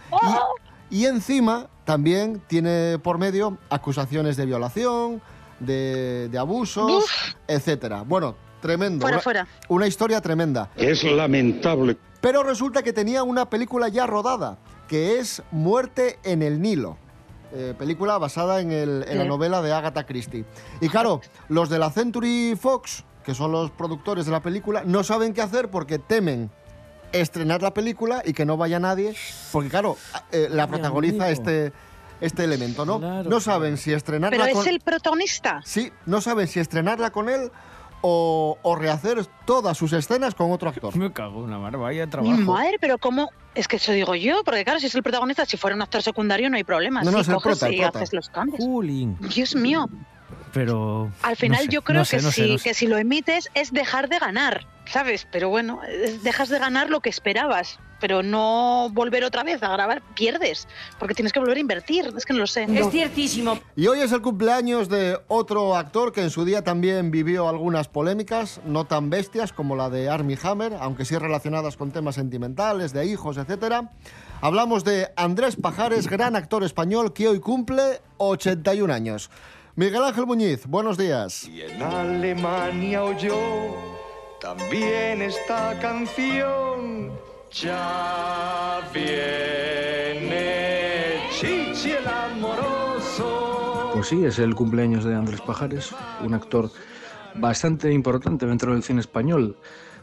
Y, 0.90 1.02
y 1.02 1.06
encima 1.06 1.68
también 1.84 2.42
tiene 2.46 2.98
por 3.02 3.18
medio 3.18 3.58
acusaciones 3.68 4.36
de 4.36 4.46
violación, 4.46 5.20
de, 5.60 6.28
de 6.30 6.38
abusos, 6.38 7.04
etcétera. 7.46 8.02
Bueno, 8.02 8.34
tremendo. 8.60 9.02
Fuera, 9.02 9.16
una, 9.16 9.22
fuera. 9.22 9.46
una 9.68 9.86
historia 9.86 10.20
tremenda. 10.20 10.70
Es 10.76 11.04
lamentable. 11.04 11.96
Pero 12.24 12.42
resulta 12.42 12.82
que 12.82 12.94
tenía 12.94 13.22
una 13.22 13.50
película 13.50 13.88
ya 13.88 14.06
rodada, 14.06 14.56
que 14.88 15.18
es 15.18 15.42
Muerte 15.50 16.18
en 16.22 16.40
el 16.42 16.62
Nilo. 16.62 16.96
Eh, 17.52 17.74
película 17.78 18.16
basada 18.16 18.62
en, 18.62 18.72
el- 18.72 19.04
en 19.06 19.18
la 19.18 19.24
novela 19.24 19.60
de 19.60 19.74
Agatha 19.74 20.06
Christie. 20.06 20.46
Y 20.80 20.88
claro, 20.88 21.20
los 21.50 21.68
de 21.68 21.78
la 21.78 21.90
Century 21.90 22.56
Fox, 22.58 23.04
que 23.26 23.34
son 23.34 23.52
los 23.52 23.70
productores 23.70 24.24
de 24.24 24.32
la 24.32 24.40
película, 24.40 24.84
no 24.86 25.04
saben 25.04 25.34
qué 25.34 25.42
hacer 25.42 25.68
porque 25.70 25.98
temen 25.98 26.50
estrenar 27.12 27.60
la 27.60 27.74
película 27.74 28.22
y 28.24 28.32
que 28.32 28.46
no 28.46 28.56
vaya 28.56 28.80
nadie, 28.80 29.14
porque 29.52 29.68
claro, 29.68 29.98
eh, 30.32 30.48
la 30.50 30.66
protagoniza 30.66 31.28
este, 31.28 31.74
este 32.22 32.42
elemento, 32.44 32.86
¿no? 32.86 32.98
No 33.22 33.38
saben 33.38 33.76
si 33.76 33.92
estrenarla 33.92 34.36
Pero 34.38 34.48
es 34.50 34.54
con... 34.64 34.66
el 34.66 34.80
protagonista. 34.80 35.60
Sí, 35.66 35.92
no 36.06 36.22
saben 36.22 36.48
si 36.48 36.58
estrenarla 36.58 37.10
con 37.10 37.28
él 37.28 37.52
o, 38.06 38.58
o 38.60 38.76
rehacer 38.76 39.24
todas 39.46 39.78
sus 39.78 39.94
escenas 39.94 40.34
con 40.34 40.52
otro 40.52 40.68
actor. 40.68 40.94
Me 40.98 41.10
cago 41.10 41.38
en 41.38 41.44
una 41.46 41.58
mar, 41.58 41.76
vaya 41.78 42.04
Mi 42.04 42.10
trabajo. 42.10 42.36
madre, 42.42 42.76
pero 42.78 42.98
¿cómo? 42.98 43.30
Es 43.54 43.66
que 43.66 43.76
eso 43.76 43.92
digo 43.92 44.14
yo, 44.14 44.42
porque 44.44 44.62
claro, 44.64 44.78
si 44.78 44.86
es 44.86 44.94
el 44.94 45.02
protagonista, 45.02 45.46
si 45.46 45.56
fuera 45.56 45.74
un 45.74 45.80
actor 45.80 46.02
secundario 46.02 46.50
no 46.50 46.56
hay 46.56 46.64
problema. 46.64 47.02
No, 47.02 47.10
no, 47.10 47.18
Sí, 47.18 47.22
es 47.22 47.28
el 47.28 47.34
coges 47.36 47.58
prota, 47.60 47.66
el 47.68 47.74
y 47.74 47.80
prota. 47.80 47.98
haces 48.00 48.12
los 48.12 48.28
cambios. 48.28 48.62
Jolín. 48.62 49.16
Dios 49.34 49.54
mío. 49.54 49.88
Pero. 50.54 51.10
Al 51.22 51.36
final 51.36 51.58
no 51.58 51.64
sé, 51.64 51.70
yo 51.70 51.82
creo 51.82 51.98
no 51.98 52.04
sé, 52.04 52.16
que, 52.16 52.22
no 52.22 52.30
sé, 52.30 52.44
si, 52.44 52.52
no 52.52 52.58
sé. 52.58 52.64
que 52.64 52.74
si 52.74 52.86
lo 52.86 52.96
emites 52.96 53.50
es 53.54 53.72
dejar 53.72 54.08
de 54.08 54.18
ganar, 54.18 54.66
¿sabes? 54.86 55.26
Pero 55.30 55.48
bueno, 55.48 55.80
dejas 56.22 56.48
de 56.48 56.58
ganar 56.58 56.88
lo 56.88 57.00
que 57.00 57.10
esperabas, 57.10 57.78
pero 58.00 58.22
no 58.22 58.90
volver 58.92 59.24
otra 59.24 59.42
vez 59.42 59.62
a 59.62 59.68
grabar, 59.68 60.02
pierdes, 60.14 60.68
porque 60.98 61.14
tienes 61.14 61.32
que 61.32 61.40
volver 61.40 61.56
a 61.56 61.60
invertir, 61.60 62.12
es 62.16 62.24
que 62.26 62.32
no 62.32 62.40
lo 62.40 62.46
sé. 62.46 62.66
Es 62.68 62.90
ciertísimo. 62.90 63.58
Y 63.76 63.86
hoy 63.86 64.00
es 64.00 64.12
el 64.12 64.20
cumpleaños 64.20 64.88
de 64.88 65.18
otro 65.28 65.74
actor 65.76 66.12
que 66.12 66.20
en 66.20 66.30
su 66.30 66.44
día 66.44 66.62
también 66.62 67.10
vivió 67.10 67.48
algunas 67.48 67.88
polémicas, 67.88 68.60
no 68.64 68.84
tan 68.84 69.10
bestias 69.10 69.52
como 69.52 69.74
la 69.74 69.90
de 69.90 70.08
Armie 70.08 70.38
Hammer, 70.42 70.74
aunque 70.80 71.04
sí 71.04 71.16
relacionadas 71.16 71.76
con 71.76 71.90
temas 71.90 72.14
sentimentales, 72.16 72.92
de 72.92 73.06
hijos, 73.06 73.38
etc. 73.38 73.86
Hablamos 74.40 74.84
de 74.84 75.08
Andrés 75.16 75.56
Pajares, 75.56 76.06
gran 76.06 76.36
actor 76.36 76.62
español 76.62 77.12
que 77.12 77.28
hoy 77.28 77.40
cumple 77.40 78.02
81 78.18 78.92
años. 78.92 79.30
Miguel 79.76 80.04
Ángel 80.04 80.24
Muñiz, 80.24 80.68
buenos 80.68 80.96
días. 80.96 81.48
Y 81.48 81.62
en 81.62 81.82
Alemania 81.82 83.02
oyó 83.02 83.74
también 84.40 85.20
esta 85.20 85.76
canción. 85.80 87.10
Ya 87.50 88.88
viene 88.94 90.34
Chichi 91.32 91.90
el 91.90 92.06
amoroso. 92.06 93.90
Pues 93.94 94.06
sí, 94.06 94.24
es 94.24 94.38
el 94.38 94.54
cumpleaños 94.54 95.02
de 95.02 95.16
Andrés 95.16 95.40
Pajares, 95.40 95.90
un 96.24 96.34
actor 96.34 96.70
bastante 97.34 97.92
importante 97.92 98.46
dentro 98.46 98.74
del 98.74 98.84
cine 98.84 99.00
español. 99.00 99.56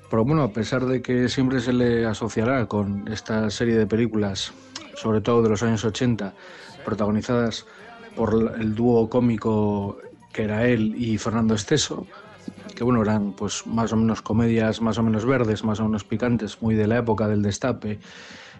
Pero 0.09 0.25
bueno, 0.25 0.43
a 0.43 0.51
pesar 0.51 0.85
de 0.85 1.01
que 1.01 1.29
siempre 1.29 1.61
se 1.61 1.71
le 1.71 2.05
asociará 2.05 2.65
con 2.65 3.07
esta 3.07 3.49
serie 3.49 3.77
de 3.77 3.87
películas, 3.87 4.51
sobre 4.95 5.21
todo 5.21 5.41
de 5.41 5.47
los 5.47 5.63
años 5.63 5.85
80, 5.85 6.33
protagonizadas 6.83 7.65
por 8.15 8.55
el 8.59 8.75
dúo 8.75 9.09
cómico 9.09 9.97
que 10.31 10.43
era 10.43 10.65
él 10.67 10.95
y 10.97 11.17
Fernando 11.17 11.55
Esteso, 11.55 12.07
que 12.75 12.83
bueno, 12.83 13.01
eran 13.01 13.33
pues 13.33 13.65
más 13.67 13.91
o 13.93 13.97
menos 13.97 14.21
comedias 14.21 14.81
más 14.81 14.97
o 14.97 15.03
menos 15.03 15.25
verdes, 15.25 15.63
más 15.63 15.79
o 15.79 15.85
menos 15.85 16.03
picantes, 16.03 16.61
muy 16.61 16.75
de 16.75 16.87
la 16.87 16.97
época 16.97 17.27
del 17.27 17.41
destape 17.41 17.99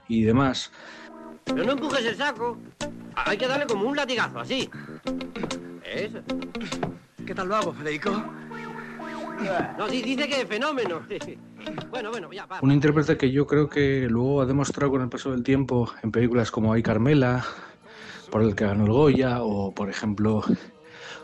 y 0.07 0.23
demás. 0.23 0.71
Pero 1.45 1.63
no 1.63 1.71
empujes 1.71 2.05
el 2.05 2.15
saco. 2.15 2.57
Hay 3.15 3.37
que 3.37 3.47
darle 3.47 3.65
como 3.65 3.87
un 3.87 3.95
latigazo, 3.95 4.39
así. 4.39 4.69
Eso. 5.83 6.19
¿Qué 7.25 7.35
tal 7.35 7.47
lo 7.47 7.55
hago, 7.55 7.73
Federico? 7.73 8.23
No, 9.77 9.89
sí, 9.89 10.01
dice 10.01 10.27
que 10.27 10.45
fenómeno. 10.45 11.01
Bueno, 11.91 12.09
bueno, 12.09 12.31
ya, 12.31 12.47
para. 12.47 12.61
Un 12.63 12.71
intérprete 12.71 13.17
que 13.17 13.31
yo 13.31 13.45
creo 13.45 13.69
que 13.69 14.07
luego 14.09 14.41
ha 14.41 14.45
demostrado 14.47 14.91
con 14.91 15.01
el 15.01 15.09
paso 15.09 15.29
del 15.29 15.43
tiempo 15.43 15.91
en 16.01 16.11
películas 16.11 16.49
como 16.49 16.73
Ay 16.73 16.81
Carmela, 16.81 17.45
por 18.31 18.41
el 18.41 18.55
que 18.55 18.65
ganó 18.65 18.85
el 18.85 18.91
Goya, 18.91 19.43
o 19.43 19.73
por 19.73 19.89
ejemplo 19.89 20.41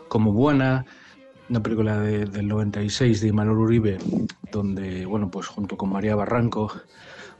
como 0.07 0.33
Buena, 0.33 0.85
una 1.49 1.61
película 1.63 1.99
de- 2.01 2.25
del 2.25 2.47
96 2.47 3.21
de 3.21 3.29
Imanol 3.29 3.59
Uribe, 3.59 3.97
donde, 4.51 5.05
bueno, 5.05 5.31
pues 5.31 5.47
junto 5.47 5.77
con 5.77 5.89
María 5.89 6.15
Barranco, 6.15 6.71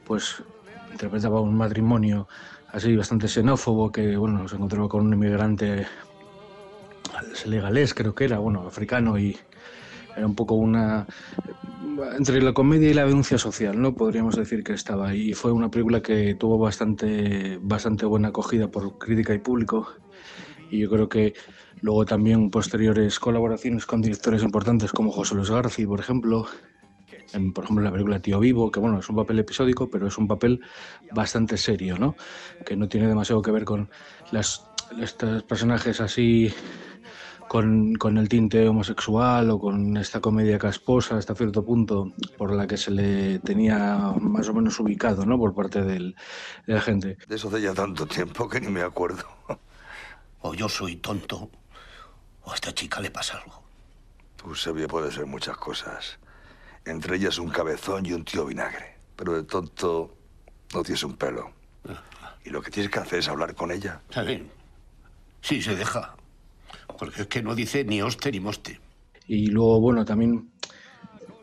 pues 0.05 0.41
interpretaba 0.91 1.41
un 1.41 1.55
matrimonio 1.55 2.27
así 2.69 2.95
bastante 2.95 3.27
xenófobo 3.27 3.91
que, 3.91 4.15
bueno, 4.15 4.47
se 4.47 4.55
encontraba 4.55 4.87
con 4.87 5.05
un 5.05 5.13
inmigrante 5.13 5.85
senegalés, 7.33 7.93
creo 7.93 8.15
que 8.15 8.25
era, 8.25 8.39
bueno, 8.39 8.65
africano 8.65 9.17
y 9.19 9.37
era 10.15 10.25
un 10.25 10.35
poco 10.35 10.55
una 10.55 11.05
entre 12.17 12.41
la 12.41 12.53
comedia 12.53 12.89
y 12.89 12.93
la 12.93 13.05
denuncia 13.05 13.37
social, 13.37 13.79
¿no? 13.79 13.93
Podríamos 13.93 14.35
decir 14.35 14.63
que 14.63 14.73
estaba. 14.73 15.13
Y 15.15 15.33
fue 15.33 15.51
una 15.51 15.69
película 15.69 16.01
que 16.01 16.35
tuvo 16.35 16.57
bastante, 16.57 17.59
bastante 17.61 18.05
buena 18.05 18.29
acogida 18.29 18.69
por 18.69 18.97
crítica 18.97 19.33
y 19.33 19.39
público. 19.39 19.87
Y 20.69 20.79
yo 20.79 20.89
creo 20.89 21.07
que 21.09 21.33
luego 21.81 22.05
también 22.05 22.49
posteriores 22.49 23.19
colaboraciones 23.19 23.85
con 23.85 24.01
directores 24.01 24.43
importantes 24.43 24.91
como 24.91 25.11
José 25.11 25.35
Luis 25.35 25.49
García, 25.49 25.87
por 25.87 25.99
ejemplo. 25.99 26.47
Por 27.53 27.65
ejemplo, 27.65 27.83
la 27.83 27.91
película 27.91 28.21
Tío 28.21 28.39
Vivo, 28.39 28.71
que 28.71 28.79
bueno, 28.79 28.99
es 28.99 29.09
un 29.09 29.17
papel 29.17 29.39
episódico, 29.39 29.89
pero 29.89 30.07
es 30.07 30.17
un 30.17 30.27
papel 30.27 30.61
bastante 31.13 31.57
serio, 31.57 31.97
¿no? 31.97 32.15
Que 32.65 32.77
no 32.77 32.87
tiene 32.87 33.07
demasiado 33.07 33.41
que 33.41 33.51
ver 33.51 33.65
con 33.65 33.89
las, 34.31 34.65
estos 35.01 35.43
personajes 35.43 35.99
así 35.99 36.53
con, 37.47 37.95
con 37.95 38.17
el 38.17 38.27
tinte 38.29 38.67
homosexual 38.67 39.49
o 39.51 39.59
con 39.59 39.97
esta 39.97 40.19
comedia 40.19 40.57
casposa 40.59 41.17
hasta 41.17 41.35
cierto 41.35 41.63
punto 41.65 42.11
por 42.37 42.51
la 42.53 42.67
que 42.67 42.77
se 42.77 42.91
le 42.91 43.39
tenía 43.39 44.13
más 44.19 44.47
o 44.49 44.53
menos 44.53 44.79
ubicado 44.79 45.25
¿no? 45.25 45.37
por 45.37 45.53
parte 45.53 45.81
del- 45.81 46.15
de 46.65 46.73
la 46.73 46.81
gente. 46.81 47.17
De 47.27 47.35
eso 47.35 47.47
hace 47.47 47.61
ya 47.61 47.73
tanto 47.73 48.05
tiempo 48.05 48.47
que 48.49 48.59
ni 48.61 48.67
me 48.67 48.81
acuerdo. 48.81 49.23
O 50.41 50.53
yo 50.53 50.69
soy 50.69 50.97
tonto, 50.97 51.49
o 52.43 52.51
a 52.51 52.55
esta 52.55 52.71
chica 52.71 53.01
le 53.01 53.09
pasa 53.09 53.39
algo. 53.39 53.63
Eusebio 54.45 54.87
puede 54.87 55.11
ser 55.11 55.25
muchas 55.25 55.57
cosas. 55.57 56.19
Entre 56.85 57.15
ellas 57.17 57.39
un 57.39 57.49
cabezón 57.49 58.05
y 58.05 58.13
un 58.13 58.23
tío 58.23 58.45
vinagre. 58.45 58.95
Pero 59.15 59.33
de 59.33 59.43
tonto 59.43 60.15
no 60.75 60.83
tienes 60.83 61.03
un 61.03 61.17
pelo. 61.17 61.51
Y 62.45 62.51
lo 62.51 62.61
que 62.61 62.69
tienes 62.69 62.91
que 62.91 62.99
hacer 62.99 63.19
es 63.19 63.27
hablar 63.27 63.55
con 63.55 63.71
ella. 63.71 63.99
¿Está 64.07 64.21
bien? 64.21 64.49
Sí, 65.41 65.59
se 65.61 65.75
deja. 65.75 66.15
Porque 66.97 67.21
es 67.21 67.27
que 67.27 67.43
no 67.43 67.55
dice 67.55 67.83
ni 67.83 68.01
hoste 68.01 68.31
ni 68.31 68.39
moste. 68.39 68.79
Y 69.27 69.47
luego, 69.47 69.81
bueno, 69.81 70.05
también 70.05 70.49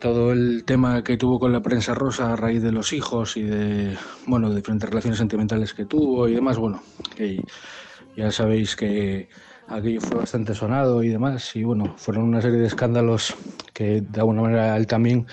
todo 0.01 0.33
el 0.33 0.65
tema 0.67 1.03
que 1.03 1.17
tuvo 1.17 1.39
con 1.39 1.53
la 1.53 1.63
prensa 1.63 1.95
rosa 1.95 2.33
a 2.33 2.37
raíz 2.37 2.63
de 2.63 2.73
los 2.73 2.93
hijos 2.93 3.39
y 3.39 3.43
de, 3.43 3.97
bueno, 4.27 4.51
de 4.51 4.57
diferentes 4.57 4.89
relaciones 4.89 5.19
sentimentales 5.19 5.73
que 5.73 5.87
tuvo 5.87 6.29
y 6.29 6.35
demás, 6.35 6.59
bueno, 6.59 6.83
que 7.17 7.43
Ya 8.17 8.31
sabéis 8.31 8.77
que 8.77 9.29
aquello 9.67 10.01
fue 10.01 10.19
bastante 10.19 10.55
sonado 10.55 11.03
y 11.03 11.09
demás, 11.09 11.57
y 11.57 11.65
bueno, 11.65 11.95
fueron 11.97 12.25
una 12.25 12.43
serie 12.43 12.59
de 12.59 12.67
escándalos 12.67 13.35
que 13.73 14.03
de 14.03 14.21
alguna 14.21 14.43
manera 14.43 14.77
él 14.77 14.87
también 14.87 15.27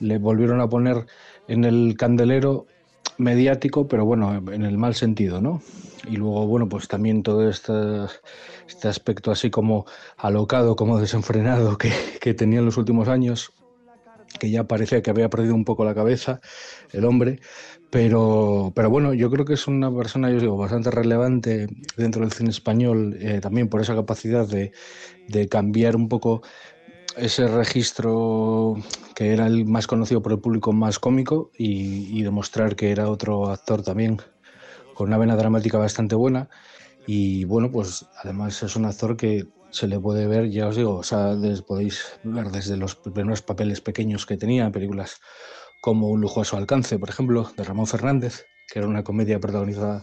le 0.00 0.18
volvieron 0.18 0.60
a 0.60 0.68
poner 0.68 1.06
en 1.46 1.64
el 1.64 1.94
candelero 1.96 2.66
mediático, 3.18 3.86
pero 3.86 4.04
bueno, 4.04 4.34
en 4.52 4.62
el 4.62 4.78
mal 4.78 4.94
sentido, 4.94 5.40
¿no? 5.40 5.62
Y 6.08 6.16
luego, 6.16 6.46
bueno, 6.46 6.68
pues 6.68 6.88
también 6.88 7.22
todo 7.22 7.48
este, 7.48 8.88
aspecto 8.88 9.30
así 9.30 9.50
como 9.50 9.86
alocado, 10.16 10.76
como 10.76 10.98
desenfrenado 11.00 11.78
que, 11.78 11.92
que 12.20 12.34
tenía 12.34 12.60
en 12.60 12.64
los 12.64 12.76
últimos 12.76 13.08
años, 13.08 13.52
que 14.38 14.50
ya 14.50 14.64
parecía 14.64 15.02
que 15.02 15.10
había 15.10 15.28
perdido 15.28 15.54
un 15.54 15.64
poco 15.64 15.84
la 15.84 15.94
cabeza 15.94 16.40
el 16.92 17.04
hombre, 17.04 17.40
pero, 17.90 18.72
pero 18.74 18.88
bueno, 18.88 19.14
yo 19.14 19.30
creo 19.30 19.44
que 19.44 19.54
es 19.54 19.66
una 19.66 19.94
persona, 19.94 20.30
yo 20.30 20.38
digo, 20.40 20.56
bastante 20.56 20.90
relevante 20.90 21.66
dentro 21.96 22.22
del 22.22 22.32
cine 22.32 22.50
español, 22.50 23.16
eh, 23.20 23.40
también 23.40 23.68
por 23.68 23.80
esa 23.80 23.94
capacidad 23.94 24.46
de, 24.46 24.72
de 25.28 25.48
cambiar 25.48 25.96
un 25.96 26.08
poco 26.08 26.42
ese 27.16 27.48
registro 27.48 28.76
que 29.14 29.32
era 29.32 29.46
el 29.46 29.66
más 29.66 29.86
conocido 29.86 30.22
por 30.22 30.32
el 30.32 30.38
público 30.38 30.72
más 30.72 30.98
cómico 30.98 31.50
y, 31.56 32.22
demostrar 32.22 32.76
que 32.76 32.90
era 32.90 33.10
otro 33.10 33.48
actor 33.48 33.82
también 33.82 34.18
con 34.94 35.08
una 35.08 35.18
vena 35.18 35.36
dramática 35.36 35.78
bastante 35.78 36.14
buena 36.14 36.48
y 37.06 37.44
bueno 37.44 37.70
pues 37.70 38.06
además 38.22 38.62
es 38.62 38.76
un 38.76 38.84
actor 38.84 39.16
que 39.16 39.46
se 39.70 39.88
le 39.88 39.98
puede 39.98 40.26
ver 40.26 40.50
ya 40.50 40.68
os 40.68 40.76
digo 40.76 40.96
o 40.96 41.02
sea 41.02 41.34
podéis 41.66 42.04
ver 42.22 42.50
desde 42.50 42.76
los 42.76 42.96
primeros 42.96 43.42
papeles 43.42 43.80
pequeños 43.80 44.26
que 44.26 44.36
tenía 44.36 44.66
en 44.66 44.72
películas 44.72 45.20
como 45.80 46.08
Un 46.08 46.20
lujo 46.20 46.42
a 46.42 46.44
su 46.44 46.56
alcance 46.56 46.98
por 46.98 47.08
ejemplo 47.08 47.50
de 47.56 47.64
Ramón 47.64 47.86
Fernández 47.86 48.44
que 48.70 48.78
era 48.78 48.88
una 48.88 49.02
comedia 49.02 49.40
protagonizada 49.40 50.02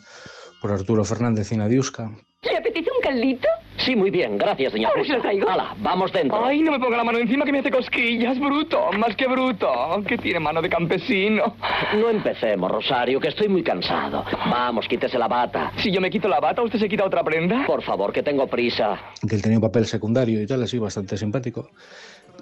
por 0.61 0.71
Arturo 0.71 1.05
Fernández 1.05 1.51
y 1.51 1.57
Nadiuska 1.57 2.11
¿Le 2.41 2.57
apetece 2.57 2.89
un 2.91 3.01
caldito? 3.01 3.47
Sí, 3.77 3.95
muy 3.95 4.09
bien, 4.11 4.37
gracias, 4.37 4.73
señor. 4.73 4.91
Ahora 4.91 5.03
se 5.05 5.13
lo 5.13 5.21
traigo. 5.21 5.49
Hala, 5.49 5.75
vamos 5.79 6.11
dentro. 6.11 6.43
Ay, 6.43 6.61
no 6.61 6.71
me 6.71 6.79
ponga 6.79 6.97
la 6.97 7.03
mano 7.03 7.19
encima 7.19 7.45
que 7.45 7.51
me 7.51 7.59
hace 7.59 7.71
cosquillas, 7.71 8.39
bruto. 8.39 8.91
Más 8.97 9.15
que 9.15 9.27
bruto. 9.27 9.67
Que 10.07 10.17
tiene 10.17 10.39
mano 10.39 10.61
de 10.61 10.69
campesino. 10.69 11.55
No 11.95 12.09
empecemos, 12.09 12.71
Rosario, 12.71 13.19
que 13.19 13.29
estoy 13.29 13.47
muy 13.47 13.63
cansado. 13.63 14.23
Vamos, 14.49 14.87
quítese 14.87 15.17
la 15.17 15.27
bata. 15.27 15.71
Si 15.77 15.91
yo 15.91 16.01
me 16.01 16.09
quito 16.09 16.27
la 16.27 16.39
bata, 16.39 16.61
¿usted 16.63 16.79
se 16.79 16.89
quita 16.89 17.05
otra 17.05 17.23
prenda? 17.23 17.65
Por 17.65 17.81
favor, 17.83 18.11
que 18.11 18.23
tengo 18.23 18.47
prisa. 18.47 18.99
que 19.27 19.35
él 19.35 19.41
tenía 19.41 19.57
un 19.57 19.63
papel 19.63 19.85
secundario 19.85 20.41
y 20.41 20.47
tal, 20.47 20.63
así 20.63 20.77
bastante 20.79 21.17
simpático. 21.17 21.69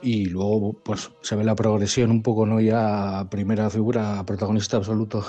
Y 0.02 0.26
luego 0.26 0.74
pues 0.84 1.12
se 1.22 1.36
ve 1.36 1.44
la 1.44 1.56
progresión 1.56 2.12
un 2.12 2.22
poco, 2.22 2.46
¿no? 2.46 2.60
Ya 2.60 3.26
primera 3.30 3.70
figura, 3.70 4.24
protagonista 4.26 4.78
absoluto 4.78 5.24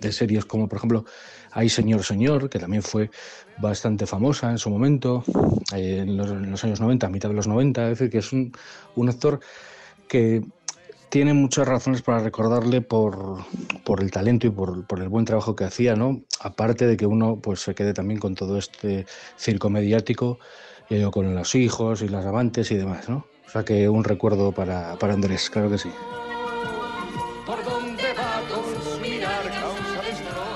de 0.00 0.12
series 0.12 0.44
como 0.44 0.68
por 0.68 0.78
ejemplo 0.78 1.04
Hay 1.52 1.68
Señor 1.68 2.04
Señor, 2.04 2.48
que 2.48 2.58
también 2.58 2.82
fue 2.82 3.10
bastante 3.58 4.06
famosa 4.06 4.50
en 4.50 4.58
su 4.58 4.70
momento, 4.70 5.24
eh, 5.74 5.98
en, 6.02 6.16
los, 6.16 6.64
años 6.64 6.80
90, 6.80 7.06
a 7.06 7.10
mitad 7.10 7.28
de 7.28 7.34
los 7.34 7.46
90, 7.46 7.84
es 7.84 7.98
decir, 7.98 8.10
que 8.10 8.18
es 8.18 8.32
un, 8.32 8.52
un 8.96 9.08
actor 9.08 9.40
que 10.08 10.42
tiene 11.10 11.34
muchas 11.34 11.66
razones 11.66 12.02
para 12.02 12.20
recordarle 12.20 12.80
por, 12.80 13.44
por 13.84 14.00
el 14.00 14.10
talento 14.10 14.46
y 14.46 14.50
por, 14.50 14.86
por 14.86 15.00
el 15.00 15.08
buen 15.08 15.24
trabajo 15.24 15.56
que 15.56 15.64
hacía, 15.64 15.96
¿no? 15.96 16.22
Aparte 16.40 16.86
de 16.86 16.96
que 16.96 17.04
uno 17.04 17.40
pues 17.40 17.60
se 17.60 17.74
quede 17.74 17.92
también 17.92 18.20
con 18.20 18.36
todo 18.36 18.56
este 18.56 19.06
circo 19.36 19.70
mediático, 19.70 20.38
eh, 20.88 21.06
con 21.12 21.34
los 21.34 21.54
hijos 21.56 22.02
y 22.02 22.08
las 22.08 22.24
amantes 22.24 22.70
y 22.70 22.76
demás, 22.76 23.08
¿no? 23.08 23.26
O 23.46 23.50
sea 23.50 23.64
que 23.64 23.88
un 23.88 24.04
recuerdo 24.04 24.52
para, 24.52 24.96
para 24.96 25.14
Andrés, 25.14 25.50
claro 25.50 25.68
que 25.68 25.78
sí. 25.78 25.90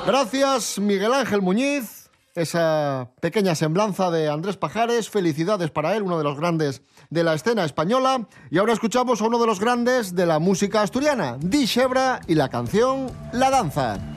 Gracias, 0.07 0.79
Miguel 0.79 1.15
Ángel 1.15 1.41
Muñiz. 1.41 2.11
Esa 2.35 3.11
pequeña 3.21 3.55
semblanza 3.55 4.11
de 4.11 4.29
Andrés 4.29 4.57
Pajares. 4.57 5.09
Felicidades 5.09 5.71
para 5.71 5.97
él, 5.97 6.03
uno 6.03 6.19
de 6.19 6.25
los 6.25 6.39
grandes 6.39 6.83
de 7.09 7.25
la 7.25 7.35
escena 7.35 7.65
española. 7.65 8.29
Y 8.51 8.59
ahora 8.59 8.75
escuchamos 8.75 9.23
a 9.23 9.27
uno 9.27 9.39
de 9.39 9.47
los 9.47 9.61
grandes 9.61 10.15
de 10.15 10.27
la 10.27 10.39
música 10.39 10.83
asturiana, 10.83 11.39
Di 11.41 11.65
Shebra 11.65 12.21
y 12.27 12.35
la 12.35 12.51
canción 12.51 13.07
La 13.33 13.51
Danza. 13.51 14.14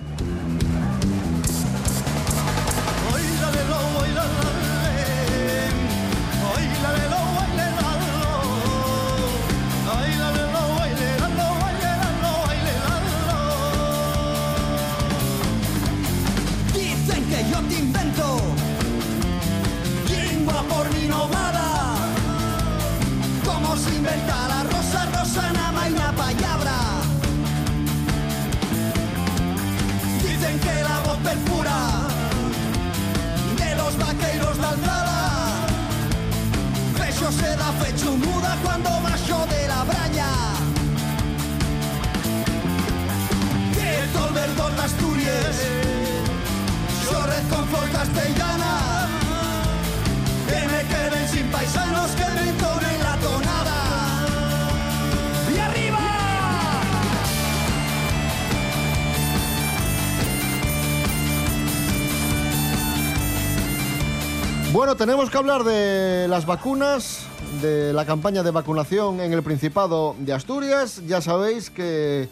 Bueno, 64.78 64.96
tenemos 64.96 65.32
que 65.32 65.38
hablar 65.40 65.64
de 65.64 66.28
las 66.30 66.46
vacunas, 66.46 67.26
de 67.64 67.94
la 67.94 68.06
campaña 68.06 68.44
de 68.44 68.52
vacunación 68.52 69.20
en 69.22 69.34
el 69.34 69.42
Principado 69.42 70.16
de 70.20 70.34
Asturias. 70.34 71.02
Ya 71.08 71.20
sabéis 71.20 71.72
que 71.72 72.30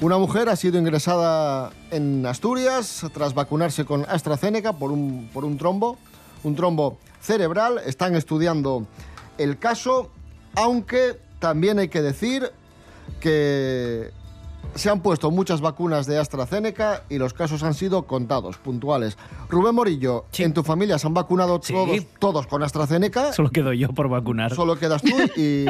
una 0.00 0.16
mujer 0.16 0.48
ha 0.48 0.56
sido 0.56 0.78
ingresada 0.78 1.70
en 1.90 2.24
Asturias 2.24 3.04
tras 3.12 3.34
vacunarse 3.34 3.84
con 3.84 4.06
AstraZeneca 4.08 4.72
por 4.72 4.90
un, 4.90 5.28
por 5.34 5.44
un 5.44 5.58
trombo, 5.58 5.98
un 6.44 6.56
trombo 6.56 6.96
cerebral. 7.20 7.82
Están 7.84 8.16
estudiando 8.16 8.86
el 9.36 9.58
caso, 9.58 10.08
aunque 10.54 11.20
también 11.40 11.78
hay 11.78 11.88
que 11.88 12.00
decir 12.00 12.52
que 13.20 14.12
se 14.74 14.90
han 14.90 15.00
puesto 15.00 15.30
muchas 15.30 15.60
vacunas 15.60 16.06
de 16.06 16.18
AstraZeneca 16.18 17.02
y 17.08 17.18
los 17.18 17.34
casos 17.34 17.62
han 17.62 17.74
sido 17.74 18.02
contados, 18.04 18.56
puntuales. 18.56 19.16
Rubén 19.48 19.74
Morillo, 19.74 20.24
en 20.38 20.52
tu 20.54 20.62
familia 20.62 20.98
se 20.98 21.06
han 21.06 21.14
vacunado 21.14 21.60
todos, 21.60 22.06
todos 22.18 22.46
con 22.46 22.62
AstraZeneca. 22.62 23.32
Solo 23.32 23.50
quedo 23.50 23.72
yo 23.72 23.88
por 23.88 24.08
vacunar. 24.08 24.54
Solo 24.54 24.76
quedas 24.76 25.02
tú 25.02 25.10
y, 25.36 25.66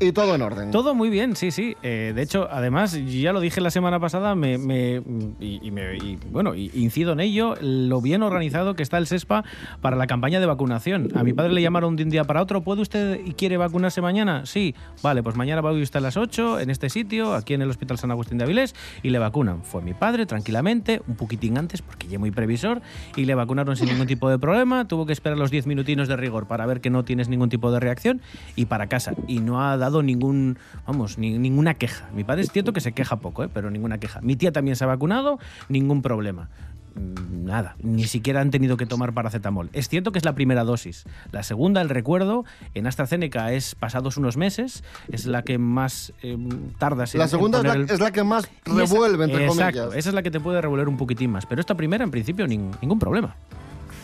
y 0.00 0.12
todo 0.12 0.34
en 0.34 0.42
orden. 0.42 0.70
Todo 0.70 0.94
muy 0.94 1.10
bien, 1.10 1.36
sí, 1.36 1.50
sí. 1.50 1.76
Eh, 1.82 2.12
de 2.14 2.22
hecho, 2.22 2.48
además, 2.50 2.98
ya 3.06 3.32
lo 3.32 3.40
dije 3.40 3.60
la 3.60 3.70
semana 3.70 4.00
pasada, 4.00 4.34
me, 4.34 4.56
me- 4.58 5.02
y, 5.40 5.60
y 5.66 5.70
me- 5.70 5.96
y, 5.96 6.18
bueno, 6.30 6.54
incido 6.54 7.12
en 7.12 7.20
ello, 7.20 7.54
lo 7.60 8.00
bien 8.00 8.22
organizado 8.22 8.74
que 8.74 8.82
está 8.82 8.98
el 8.98 9.06
SESPA 9.06 9.44
para 9.80 9.96
la 9.96 10.06
campaña 10.06 10.40
de 10.40 10.46
vacunación. 10.46 11.08
A 11.16 11.22
mi 11.22 11.32
padre 11.32 11.52
le 11.52 11.62
llamaron 11.62 11.96
de 11.96 12.04
un 12.04 12.10
día 12.10 12.24
para 12.24 12.42
otro, 12.42 12.62
¿puede 12.62 12.82
usted 12.82 13.20
y 13.24 13.32
quiere 13.32 13.56
vacunarse 13.56 14.00
mañana? 14.00 14.46
Sí, 14.46 14.74
vale, 15.02 15.22
pues 15.22 15.36
mañana 15.36 15.60
va 15.60 15.72
usted 15.72 15.98
a 15.98 16.00
las 16.00 16.16
8 16.16 16.60
en 16.60 16.70
este 16.70 16.88
sitio, 16.88 17.34
aquí 17.34 17.54
en 17.54 17.62
el 17.62 17.70
Hospital 17.70 17.98
San 17.98 18.05
Agustín 18.10 18.38
de 18.38 18.44
Avilés, 18.44 18.74
y 19.02 19.10
le 19.10 19.18
vacunan. 19.18 19.62
Fue 19.62 19.82
mi 19.82 19.94
padre, 19.94 20.26
tranquilamente, 20.26 21.02
un 21.06 21.16
poquitín 21.16 21.58
antes, 21.58 21.82
porque 21.82 22.06
ya 22.08 22.18
muy 22.18 22.30
previsor, 22.30 22.82
y 23.16 23.24
le 23.24 23.34
vacunaron 23.34 23.76
sin 23.76 23.86
ningún 23.88 24.06
tipo 24.06 24.28
de 24.30 24.38
problema. 24.38 24.86
Tuvo 24.88 25.06
que 25.06 25.12
esperar 25.12 25.38
los 25.38 25.50
10 25.50 25.66
minutinos 25.66 26.08
de 26.08 26.16
rigor 26.16 26.46
para 26.46 26.66
ver 26.66 26.80
que 26.80 26.90
no 26.90 27.04
tienes 27.04 27.28
ningún 27.28 27.48
tipo 27.48 27.70
de 27.72 27.80
reacción 27.80 28.20
y 28.56 28.66
para 28.66 28.86
casa. 28.88 29.14
Y 29.26 29.40
no 29.40 29.62
ha 29.62 29.76
dado 29.76 30.02
ningún, 30.02 30.58
vamos, 30.86 31.18
ni- 31.18 31.38
ninguna 31.38 31.74
queja. 31.74 32.08
Mi 32.14 32.24
padre 32.24 32.42
es 32.42 32.50
cierto 32.52 32.72
que 32.72 32.80
se 32.80 32.92
queja 32.92 33.16
poco, 33.16 33.44
¿eh? 33.44 33.48
pero 33.52 33.70
ninguna 33.70 33.98
queja. 33.98 34.20
Mi 34.20 34.36
tía 34.36 34.52
también 34.52 34.76
se 34.76 34.84
ha 34.84 34.86
vacunado, 34.86 35.38
ningún 35.68 36.02
problema. 36.02 36.48
Nada, 36.96 37.76
ni 37.82 38.04
siquiera 38.04 38.40
han 38.40 38.50
tenido 38.50 38.76
que 38.76 38.86
tomar 38.86 39.12
paracetamol. 39.12 39.68
Es 39.72 39.88
cierto 39.88 40.10
que 40.12 40.18
es 40.18 40.24
la 40.24 40.34
primera 40.34 40.64
dosis. 40.64 41.04
La 41.30 41.42
segunda, 41.42 41.80
el 41.80 41.88
recuerdo, 41.88 42.44
en 42.74 42.86
AstraZeneca 42.86 43.52
es 43.52 43.74
pasados 43.74 44.16
unos 44.16 44.36
meses, 44.36 44.82
es 45.12 45.26
la 45.26 45.42
que 45.42 45.58
más 45.58 46.12
eh, 46.22 46.36
tardas 46.78 47.14
en 47.14 47.20
La 47.20 47.28
segunda 47.28 47.60
en 47.60 47.66
es 47.66 47.72
la, 47.72 47.78
el- 47.80 47.90
es 47.90 48.00
la 48.00 48.10
que 48.10 48.24
más 48.24 48.48
y 48.64 48.70
esa- 48.70 48.78
revuelve, 48.94 49.24
entre 49.24 49.44
Exacto, 49.46 49.80
comillas. 49.80 49.98
esa 49.98 50.08
es 50.08 50.14
la 50.14 50.22
que 50.22 50.30
te 50.30 50.40
puede 50.40 50.60
revolver 50.60 50.88
un 50.88 50.96
poquitín 50.96 51.30
más. 51.30 51.46
Pero 51.46 51.60
esta 51.60 51.74
primera, 51.76 52.02
en 52.02 52.10
principio, 52.10 52.46
nin- 52.46 52.74
ningún 52.80 52.98
problema. 52.98 53.36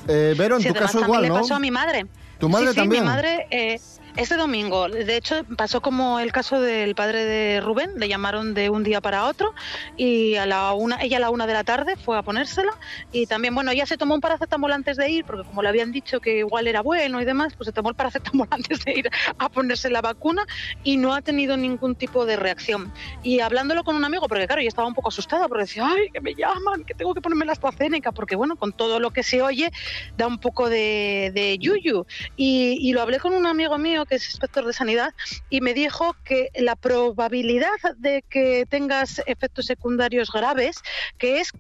Eh, 0.07 0.35
Vero, 0.39 0.57
en 0.57 0.63
Sí, 0.63 0.69
tu 0.69 0.75
caso 0.75 1.01
igual, 1.01 1.23
le 1.23 1.29
pasó 1.31 1.55
a 1.55 1.59
mi 1.61 1.71
madre. 1.71 2.07
¿Tu 2.39 2.49
madre 2.49 2.67
sí, 2.69 2.73
sí, 2.75 2.77
también? 2.81 3.03
mi 3.05 3.09
madre, 3.09 3.47
eh, 3.51 3.81
Este 4.15 4.37
domingo, 4.37 4.91
de 4.91 5.17
hecho, 5.17 5.43
pasó 5.57 5.81
como 5.81 6.21
el 6.21 6.33
caso 6.33 6.61
del 6.61 6.95
padre 6.95 7.25
de 7.25 7.63
Rubén, 7.63 7.93
le 7.97 8.09
llamaron 8.09 8.53
de 8.53 8.69
un 8.69 8.83
día 8.83 9.01
para 9.01 9.25
otro 9.25 9.55
y 9.97 10.35
a 10.37 10.45
la 10.45 10.75
una, 10.75 11.01
ella 11.01 11.17
a 11.17 11.21
la 11.21 11.31
una 11.31 11.47
de 11.47 11.55
la 11.55 11.65
tarde 11.65 11.97
fue 11.97 12.19
a 12.19 12.23
ponérsela 12.23 12.73
y 13.11 13.27
también, 13.27 13.55
bueno, 13.55 13.71
ella 13.71 13.87
se 13.87 13.97
tomó 13.97 14.15
un 14.15 14.21
paracetamol 14.21 14.71
antes 14.71 14.99
de 14.99 15.09
ir, 15.09 15.25
porque 15.25 15.45
como 15.45 15.63
le 15.63 15.71
habían 15.71 15.93
dicho 15.93 16.21
que 16.21 16.41
igual 16.41 16.67
era 16.67 16.83
bueno 16.83 17.23
y 17.23 17.25
demás, 17.25 17.55
pues 17.57 17.69
se 17.69 17.73
tomó 17.73 17.89
el 17.89 17.95
paracetamol 17.95 18.49
antes 18.51 18.85
de 18.85 18.99
ir 18.99 19.11
a 19.39 19.49
ponerse 19.49 19.89
la 19.89 20.03
vacuna 20.03 20.45
y 20.85 20.99
no 20.99 21.15
ha 21.15 21.23
tenido 21.23 21.57
ningún 21.57 21.95
tipo 21.95 22.27
de 22.27 22.37
reacción. 22.37 22.93
Y 23.23 23.41
hablándolo 23.41 23.83
con 23.83 23.97
un 23.97 24.05
amigo, 24.05 24.29
porque 24.29 24.47
claro, 24.47 24.61
yo 24.61 24.69
estaba 24.69 24.87
un 24.89 24.95
poco 24.95 25.09
asustada, 25.09 25.49
porque 25.49 25.63
decía, 25.63 25.89
ay, 25.89 26.11
que 26.13 26.21
me 26.21 26.35
llaman, 26.35 26.85
que 26.85 26.93
tengo 26.93 27.15
que 27.15 27.23
ponerme 27.23 27.47
la 27.47 27.53
AstraZeneca, 27.53 28.13
porque 28.13 28.37
bueno, 28.37 28.57
con 28.57 28.75
todo 28.75 29.01
lo 29.01 29.11
que 29.11 29.23
se 29.23 29.41
oye, 29.41 29.71
da 30.19 30.27
un 30.27 30.39
poco 30.39 30.69
de, 30.69 31.33
de 31.35 31.57
yuyu. 31.59 32.05
Y, 32.37 32.77
y 32.79 32.93
lo 32.93 33.01
hablé 33.01 33.19
con 33.19 33.33
un 33.33 33.47
amigo 33.47 33.79
mío 33.79 34.02
que 34.07 34.17
es 34.17 34.27
inspector 34.27 34.65
de 34.65 34.73
sanidad 34.73 35.15
y 35.51 35.61
me 35.61 35.75
dijo 35.75 36.17
que 36.25 36.51
la 36.55 36.77
probabilidad 36.77 37.69
de 37.97 38.23
que 38.29 38.67
tengas 38.69 39.23
efectos 39.27 39.67
secundarios 39.67 40.31
graves, 40.31 40.83
que 41.19 41.41
es 41.41 41.51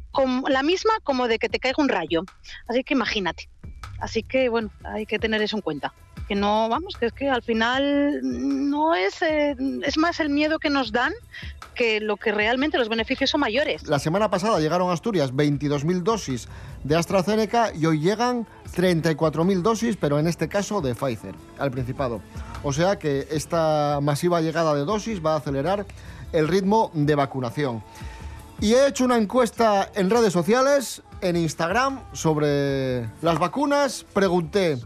la 0.48 0.62
misma 0.62 0.92
como 1.02 1.28
de 1.28 1.38
que 1.38 1.48
te 1.48 1.58
caiga 1.58 1.82
un 1.82 1.88
rayo. 1.88 2.22
Así 2.68 2.84
que 2.84 2.94
imagínate. 2.94 3.48
Así 4.00 4.22
que 4.22 4.48
bueno, 4.48 4.70
hay 4.84 5.06
que 5.06 5.18
tener 5.18 5.42
eso 5.42 5.56
en 5.56 5.62
cuenta. 5.62 5.94
Que 6.32 6.36
no, 6.36 6.66
vamos, 6.70 6.96
que 6.96 7.04
es 7.04 7.12
que 7.12 7.28
al 7.28 7.42
final 7.42 8.20
no 8.22 8.94
es, 8.94 9.20
eh, 9.20 9.54
es 9.84 9.98
más 9.98 10.18
el 10.18 10.30
miedo 10.30 10.58
que 10.58 10.70
nos 10.70 10.90
dan 10.90 11.12
que 11.74 12.00
lo 12.00 12.16
que 12.16 12.32
realmente 12.32 12.78
los 12.78 12.88
beneficios 12.88 13.28
son 13.28 13.40
mayores. 13.42 13.86
La 13.86 13.98
semana 13.98 14.30
pasada 14.30 14.58
llegaron 14.58 14.88
a 14.88 14.94
Asturias 14.94 15.34
22.000 15.34 16.02
dosis 16.02 16.48
de 16.84 16.96
AstraZeneca 16.96 17.74
y 17.74 17.84
hoy 17.84 18.00
llegan 18.00 18.46
34.000 18.74 19.60
dosis, 19.60 19.98
pero 19.98 20.18
en 20.18 20.26
este 20.26 20.48
caso 20.48 20.80
de 20.80 20.94
Pfizer, 20.94 21.34
al 21.58 21.70
Principado. 21.70 22.22
O 22.62 22.72
sea 22.72 22.98
que 22.98 23.28
esta 23.30 23.98
masiva 24.00 24.40
llegada 24.40 24.74
de 24.74 24.86
dosis 24.86 25.22
va 25.22 25.34
a 25.34 25.36
acelerar 25.36 25.84
el 26.32 26.48
ritmo 26.48 26.90
de 26.94 27.14
vacunación. 27.14 27.84
Y 28.58 28.72
he 28.72 28.86
hecho 28.86 29.04
una 29.04 29.18
encuesta 29.18 29.90
en 29.94 30.08
redes 30.08 30.32
sociales, 30.32 31.02
en 31.20 31.36
Instagram, 31.36 32.00
sobre 32.14 33.10
las 33.20 33.38
vacunas. 33.38 34.06
Pregunté, 34.14 34.78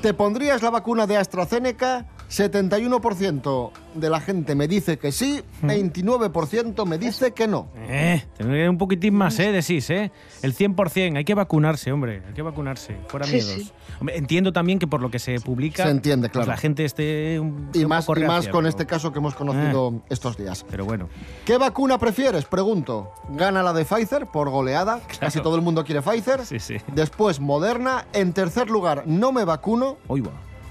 ¿te 0.00 0.14
pondrías 0.14 0.62
la 0.62 0.70
vacuna 0.70 1.06
de 1.06 1.16
AstraZeneca? 1.16 2.06
71% 2.30 3.70
de 3.94 4.10
la 4.10 4.20
gente 4.20 4.54
me 4.54 4.68
dice 4.68 4.98
que 4.98 5.12
sí, 5.12 5.42
29% 5.62 6.86
me 6.86 6.98
dice 6.98 7.32
que 7.32 7.48
no. 7.48 7.68
Eh, 7.88 8.22
tener 8.36 8.68
un 8.70 8.78
poquitín 8.78 9.14
más, 9.14 9.38
¿eh? 9.38 9.50
De 9.52 9.62
sí, 9.62 9.78
¿eh? 9.88 10.10
El 10.42 10.54
100%. 10.54 11.16
Hay 11.16 11.24
que 11.24 11.34
vacunarse, 11.34 11.90
hombre. 11.92 12.22
Hay 12.26 12.34
que 12.34 12.42
vacunarse. 12.42 12.96
Fuera 13.08 13.26
Sí, 13.26 13.32
miedos. 13.34 13.50
sí. 13.52 13.72
Hombre, 14.00 14.16
entiendo 14.16 14.52
también 14.52 14.78
que 14.78 14.86
por 14.86 15.00
lo 15.00 15.10
que 15.10 15.18
se 15.18 15.40
publica... 15.40 15.84
Se 15.84 15.90
entiende, 15.90 16.28
pues 16.28 16.44
claro. 16.44 16.50
la 16.52 16.56
gente 16.56 16.84
esté 16.84 17.40
un, 17.40 17.70
Y 17.74 17.82
un 17.82 17.88
más, 17.88 18.06
poco 18.06 18.20
y 18.20 18.22
más 18.22 18.30
reacia, 18.36 18.50
con 18.52 18.60
pero- 18.62 18.68
este 18.68 18.86
caso 18.86 19.12
que 19.12 19.18
hemos 19.18 19.34
conocido 19.34 20.02
estos 20.08 20.36
días. 20.36 20.64
Pero 20.70 20.84
bueno. 20.84 21.08
¿Qué 21.44 21.58
vacuna 21.58 21.98
prefieres? 21.98 22.44
Pregunto. 22.44 23.12
Gana 23.30 23.62
la 23.62 23.72
de 23.72 23.84
Pfizer 23.84 24.26
por 24.26 24.50
goleada. 24.50 25.00
Casi 25.20 25.40
todo 25.40 25.56
el 25.56 25.62
mundo 25.62 25.84
quiere 25.84 26.02
Pfizer. 26.02 26.44
Sí, 26.46 26.58
sí. 26.60 26.76
Después 26.94 27.40
Moderna. 27.40 28.06
En 28.12 28.32
tercer 28.32 28.70
lugar, 28.70 29.04
no 29.06 29.32
me 29.32 29.44
vacuno. 29.44 29.96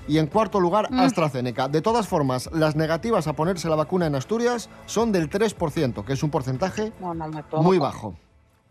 Y 0.08 0.18
en 0.20 0.28
cuarto 0.28 0.60
lugar, 0.60 0.88
Mm. 0.92 1.00
AstraZeneca. 1.00 1.68
De 1.68 1.82
todas 1.82 2.08
formas, 2.08 2.50
las 2.54 2.76
negativas 2.76 3.28
a 3.28 3.34
ponerse 3.34 3.68
la 3.70 3.76
vacuna 3.76 4.06
en 4.08 4.16
Asturias 4.16 4.70
son 4.86 5.12
del 5.12 5.30
3%, 5.30 6.06
que 6.06 6.14
es 6.14 6.24
un 6.24 6.30
porcentaje 6.30 6.94
No, 7.00 7.14
no 7.14 7.28
muy 7.62 7.78
bajo. 7.78 8.16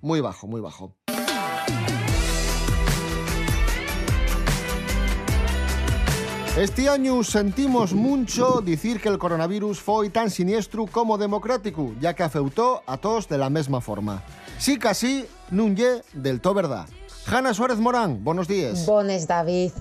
Muy 0.01 0.21
bajo, 0.21 0.47
muy 0.47 0.61
bajo. 0.61 0.93
Este 6.59 6.89
año 6.89 7.23
sentimos 7.23 7.93
mucho 7.93 8.63
decir 8.65 8.99
que 8.99 9.11
el 9.11 9.19
coronavirus 9.19 9.77
foi 9.79 10.09
tan 10.09 10.31
siniestro 10.33 10.87
como 10.89 11.19
democrático, 11.21 11.93
ya 12.01 12.15
que 12.17 12.23
afeutó 12.25 12.81
a 12.89 12.97
todos 12.97 13.29
de 13.29 13.37
la 13.37 13.51
misma 13.51 13.83
forma. 13.85 14.23
Sí 14.57 14.79
casi, 14.81 15.29
nun 15.53 15.77
lle 15.77 16.01
del 16.17 16.41
todo 16.41 16.55
verdad. 16.57 16.89
Hanna 17.29 17.53
Suárez 17.53 17.77
Morán, 17.77 18.25
buenos 18.25 18.49
días. 18.49 18.87
Bones, 18.87 19.29
David. 19.29 19.73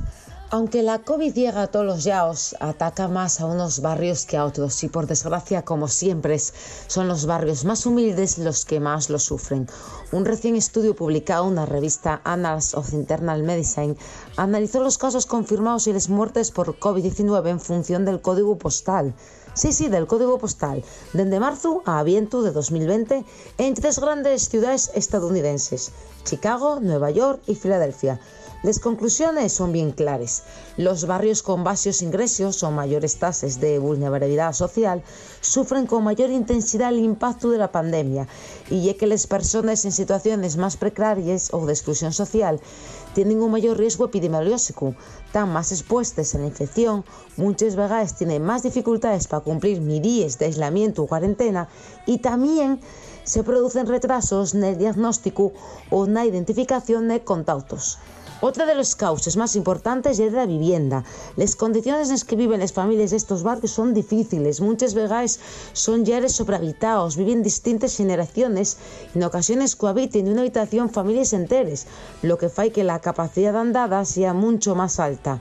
Aunque 0.51 0.83
la 0.83 0.99
COVID 0.99 1.33
llega 1.33 1.63
a 1.63 1.67
todos 1.67 1.87
los 1.87 2.03
yaos, 2.03 2.55
ataca 2.59 3.07
más 3.07 3.41
a 3.41 3.47
unos 3.47 3.81
barrios 3.81 4.27
que 4.27 4.37
a 4.37 4.45
otros 4.45 4.83
y 4.83 4.89
por 4.89 5.07
desgracia, 5.07 5.65
como 5.65 5.87
siempre, 5.87 6.37
son 6.39 7.07
los 7.07 7.25
barrios 7.25 7.65
más 7.65 7.87
humildes 7.87 8.37
los 8.37 8.63
que 8.63 8.79
más 8.79 9.09
lo 9.09 9.17
sufren. 9.17 9.67
Un 10.11 10.23
recién 10.23 10.55
estudio 10.55 10.95
publicado 10.95 11.47
en 11.47 11.55
la 11.55 11.65
revista 11.65 12.21
Annals 12.23 12.75
of 12.75 12.93
Internal 12.93 13.41
Medicine 13.41 13.95
analizó 14.37 14.83
los 14.83 14.99
casos 14.99 15.25
confirmados 15.25 15.87
y 15.87 15.93
las 15.93 16.09
muertes 16.09 16.51
por 16.51 16.77
COVID-19 16.79 17.49
en 17.49 17.59
función 17.59 18.05
del 18.05 18.21
código 18.21 18.55
postal. 18.59 19.15
Sí, 19.55 19.71
sí, 19.71 19.87
del 19.87 20.05
código 20.05 20.37
postal, 20.37 20.83
desde 21.13 21.39
marzo 21.39 21.81
a 21.85 21.99
aviento 21.99 22.43
de 22.43 22.51
2020 22.51 23.25
en 23.57 23.73
tres 23.73 23.99
grandes 23.99 24.49
ciudades 24.49 24.91
estadounidenses, 24.93 25.91
Chicago, 26.23 26.79
Nueva 26.81 27.09
York 27.09 27.41
y 27.47 27.55
Filadelfia. 27.55 28.19
Las 28.65 28.79
conclusiones 28.79 29.53
son 29.53 29.71
bien 29.71 29.91
claras. 29.91 30.41
Los 30.75 31.05
barrios 31.05 31.43
con 31.43 31.63
bajos 31.63 32.01
ingresos 32.01 32.63
o 32.63 32.71
mayores 32.71 33.17
tasas 33.17 33.59
de 33.59 33.77
vulnerabilidad 33.77 34.53
social 34.53 35.03
sufren 35.39 35.85
con 35.85 36.03
mayor 36.03 36.31
intensidad 36.31 36.89
el 36.89 36.97
impacto 36.97 37.51
de 37.51 37.59
la 37.59 37.71
pandemia 37.71 38.27
y 38.71 38.89
es 38.89 38.95
que 38.95 39.05
las 39.05 39.27
personas 39.27 39.85
en 39.85 39.91
situaciones 39.91 40.57
más 40.57 40.77
precarias 40.77 41.53
o 41.53 41.63
de 41.67 41.73
exclusión 41.73 42.11
social 42.11 42.59
tienen 43.13 43.39
un 43.39 43.51
mayor 43.51 43.77
riesgo 43.77 44.05
epidemiológico, 44.05 44.95
están 45.27 45.53
más 45.53 45.71
expuestas 45.71 46.33
a 46.33 46.39
la 46.39 46.47
infección, 46.47 47.05
muchas 47.37 47.75
veces 47.75 48.15
tienen 48.15 48.41
más 48.43 48.63
dificultades 48.63 49.27
para 49.27 49.43
cumplir 49.43 49.79
medidas 49.79 50.39
de 50.39 50.47
aislamiento 50.47 51.03
o 51.03 51.07
cuarentena 51.07 51.69
y 52.07 52.17
también 52.17 52.79
se 53.25 53.43
producen 53.43 53.85
retrasos 53.85 54.55
en 54.55 54.63
el 54.63 54.79
diagnóstico 54.79 55.53
o 55.91 56.05
en 56.05 56.15
la 56.15 56.25
identificación 56.25 57.09
de 57.09 57.23
contactos. 57.23 57.99
Otra 58.41 58.65
de 58.65 58.75
las 58.75 58.95
causas 58.95 59.37
más 59.37 59.55
importantes 59.55 60.19
es 60.19 60.33
la 60.33 60.45
vivienda. 60.45 61.05
Las 61.37 61.55
condiciones 61.55 62.07
en 62.07 62.15
las 62.15 62.25
que 62.25 62.35
viven 62.35 62.59
las 62.59 62.73
familias 62.73 63.11
de 63.11 63.17
estos 63.17 63.43
barrios 63.43 63.71
son 63.71 63.93
difíciles. 63.93 64.59
Muchas 64.59 64.93
veces 64.93 65.39
son 65.71 66.03
yares 66.03 66.33
sobrehabitados, 66.33 67.15
viven 67.15 67.43
distintas 67.43 67.95
generaciones 67.95 68.77
en 69.13 69.23
ocasiones 69.23 69.77
cohabiten 69.77 70.27
en 70.27 70.33
una 70.33 70.41
habitación 70.41 70.89
familias 70.89 71.31
enteras, 71.31 71.87
lo 72.23 72.37
que 72.37 72.47
hace 72.47 72.71
que 72.71 72.83
la 72.83 72.99
capacidad 72.99 73.55
andada 73.55 74.03
sea 74.03 74.33
mucho 74.33 74.75
más 74.75 74.99
alta. 74.99 75.39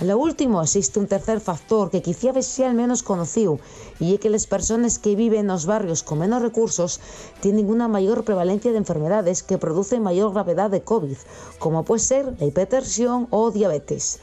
Lo 0.00 0.18
último, 0.18 0.60
existe 0.60 0.98
un 0.98 1.06
tercer 1.06 1.40
factor 1.40 1.88
que 1.88 2.02
quizá 2.02 2.42
sea 2.42 2.66
el 2.66 2.74
menos 2.74 3.04
conocido, 3.04 3.60
y 4.00 4.14
es 4.14 4.20
que 4.20 4.28
las 4.28 4.48
personas 4.48 4.98
que 4.98 5.14
viven 5.14 5.40
en 5.40 5.46
los 5.46 5.66
barrios 5.66 6.02
con 6.02 6.18
menos 6.18 6.42
recursos 6.42 6.98
tienen 7.40 7.70
una 7.70 7.86
mayor 7.86 8.24
prevalencia 8.24 8.72
de 8.72 8.78
enfermedades 8.78 9.44
que 9.44 9.56
producen 9.56 10.02
mayor 10.02 10.32
gravedad 10.32 10.68
de 10.68 10.82
COVID, 10.82 11.16
como 11.60 11.84
puede 11.84 12.00
ser 12.00 12.34
la 12.40 12.46
hipertensión 12.46 13.28
o 13.30 13.52
diabetes. 13.52 14.18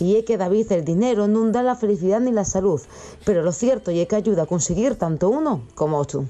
Y 0.00 0.16
es 0.16 0.24
que 0.24 0.38
David, 0.38 0.72
el 0.72 0.84
dinero 0.84 1.28
no 1.28 1.48
da 1.52 1.62
la 1.62 1.76
felicidad 1.76 2.18
ni 2.18 2.32
la 2.32 2.44
salud, 2.44 2.80
pero 3.24 3.42
lo 3.42 3.52
cierto 3.52 3.92
es 3.92 4.08
que 4.08 4.16
ayuda 4.16 4.42
a 4.42 4.46
conseguir 4.46 4.96
tanto 4.96 5.28
uno 5.28 5.62
como 5.76 5.98
otro. 5.98 6.26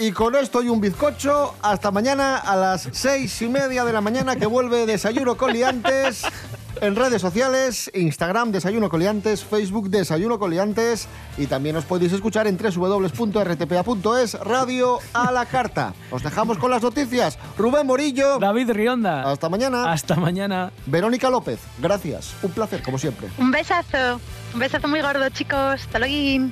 Y 0.00 0.12
con 0.12 0.34
esto 0.34 0.62
y 0.62 0.70
un 0.70 0.80
bizcocho, 0.80 1.54
hasta 1.60 1.90
mañana 1.90 2.38
a 2.38 2.56
las 2.56 2.88
seis 2.90 3.42
y 3.42 3.48
media 3.50 3.84
de 3.84 3.92
la 3.92 4.00
mañana 4.00 4.34
que 4.34 4.46
vuelve 4.46 4.86
Desayuno 4.86 5.36
Coliantes 5.36 6.22
en 6.80 6.96
redes 6.96 7.20
sociales, 7.20 7.90
Instagram 7.92 8.50
Desayuno 8.50 8.88
Coliantes, 8.88 9.44
Facebook 9.44 9.90
Desayuno 9.90 10.38
Coliantes 10.38 11.06
y 11.36 11.48
también 11.48 11.76
os 11.76 11.84
podéis 11.84 12.14
escuchar 12.14 12.46
en 12.46 12.56
www.rtpa.es 12.56 14.34
Radio 14.40 15.00
a 15.12 15.32
la 15.32 15.44
Carta. 15.44 15.92
Os 16.10 16.22
dejamos 16.22 16.56
con 16.56 16.70
las 16.70 16.82
noticias. 16.82 17.38
Rubén 17.58 17.86
Morillo. 17.86 18.38
David 18.38 18.70
Rionda. 18.70 19.30
Hasta 19.30 19.50
mañana. 19.50 19.92
Hasta 19.92 20.16
mañana. 20.16 20.72
Verónica 20.86 21.28
López. 21.28 21.60
Gracias. 21.78 22.32
Un 22.42 22.52
placer, 22.52 22.82
como 22.82 22.96
siempre. 22.96 23.28
Un 23.36 23.50
besazo. 23.50 24.18
Un 24.54 24.60
besazo 24.60 24.88
muy 24.88 25.02
gordo, 25.02 25.28
chicos. 25.28 25.82
Hasta 25.82 25.98
luego. 25.98 26.50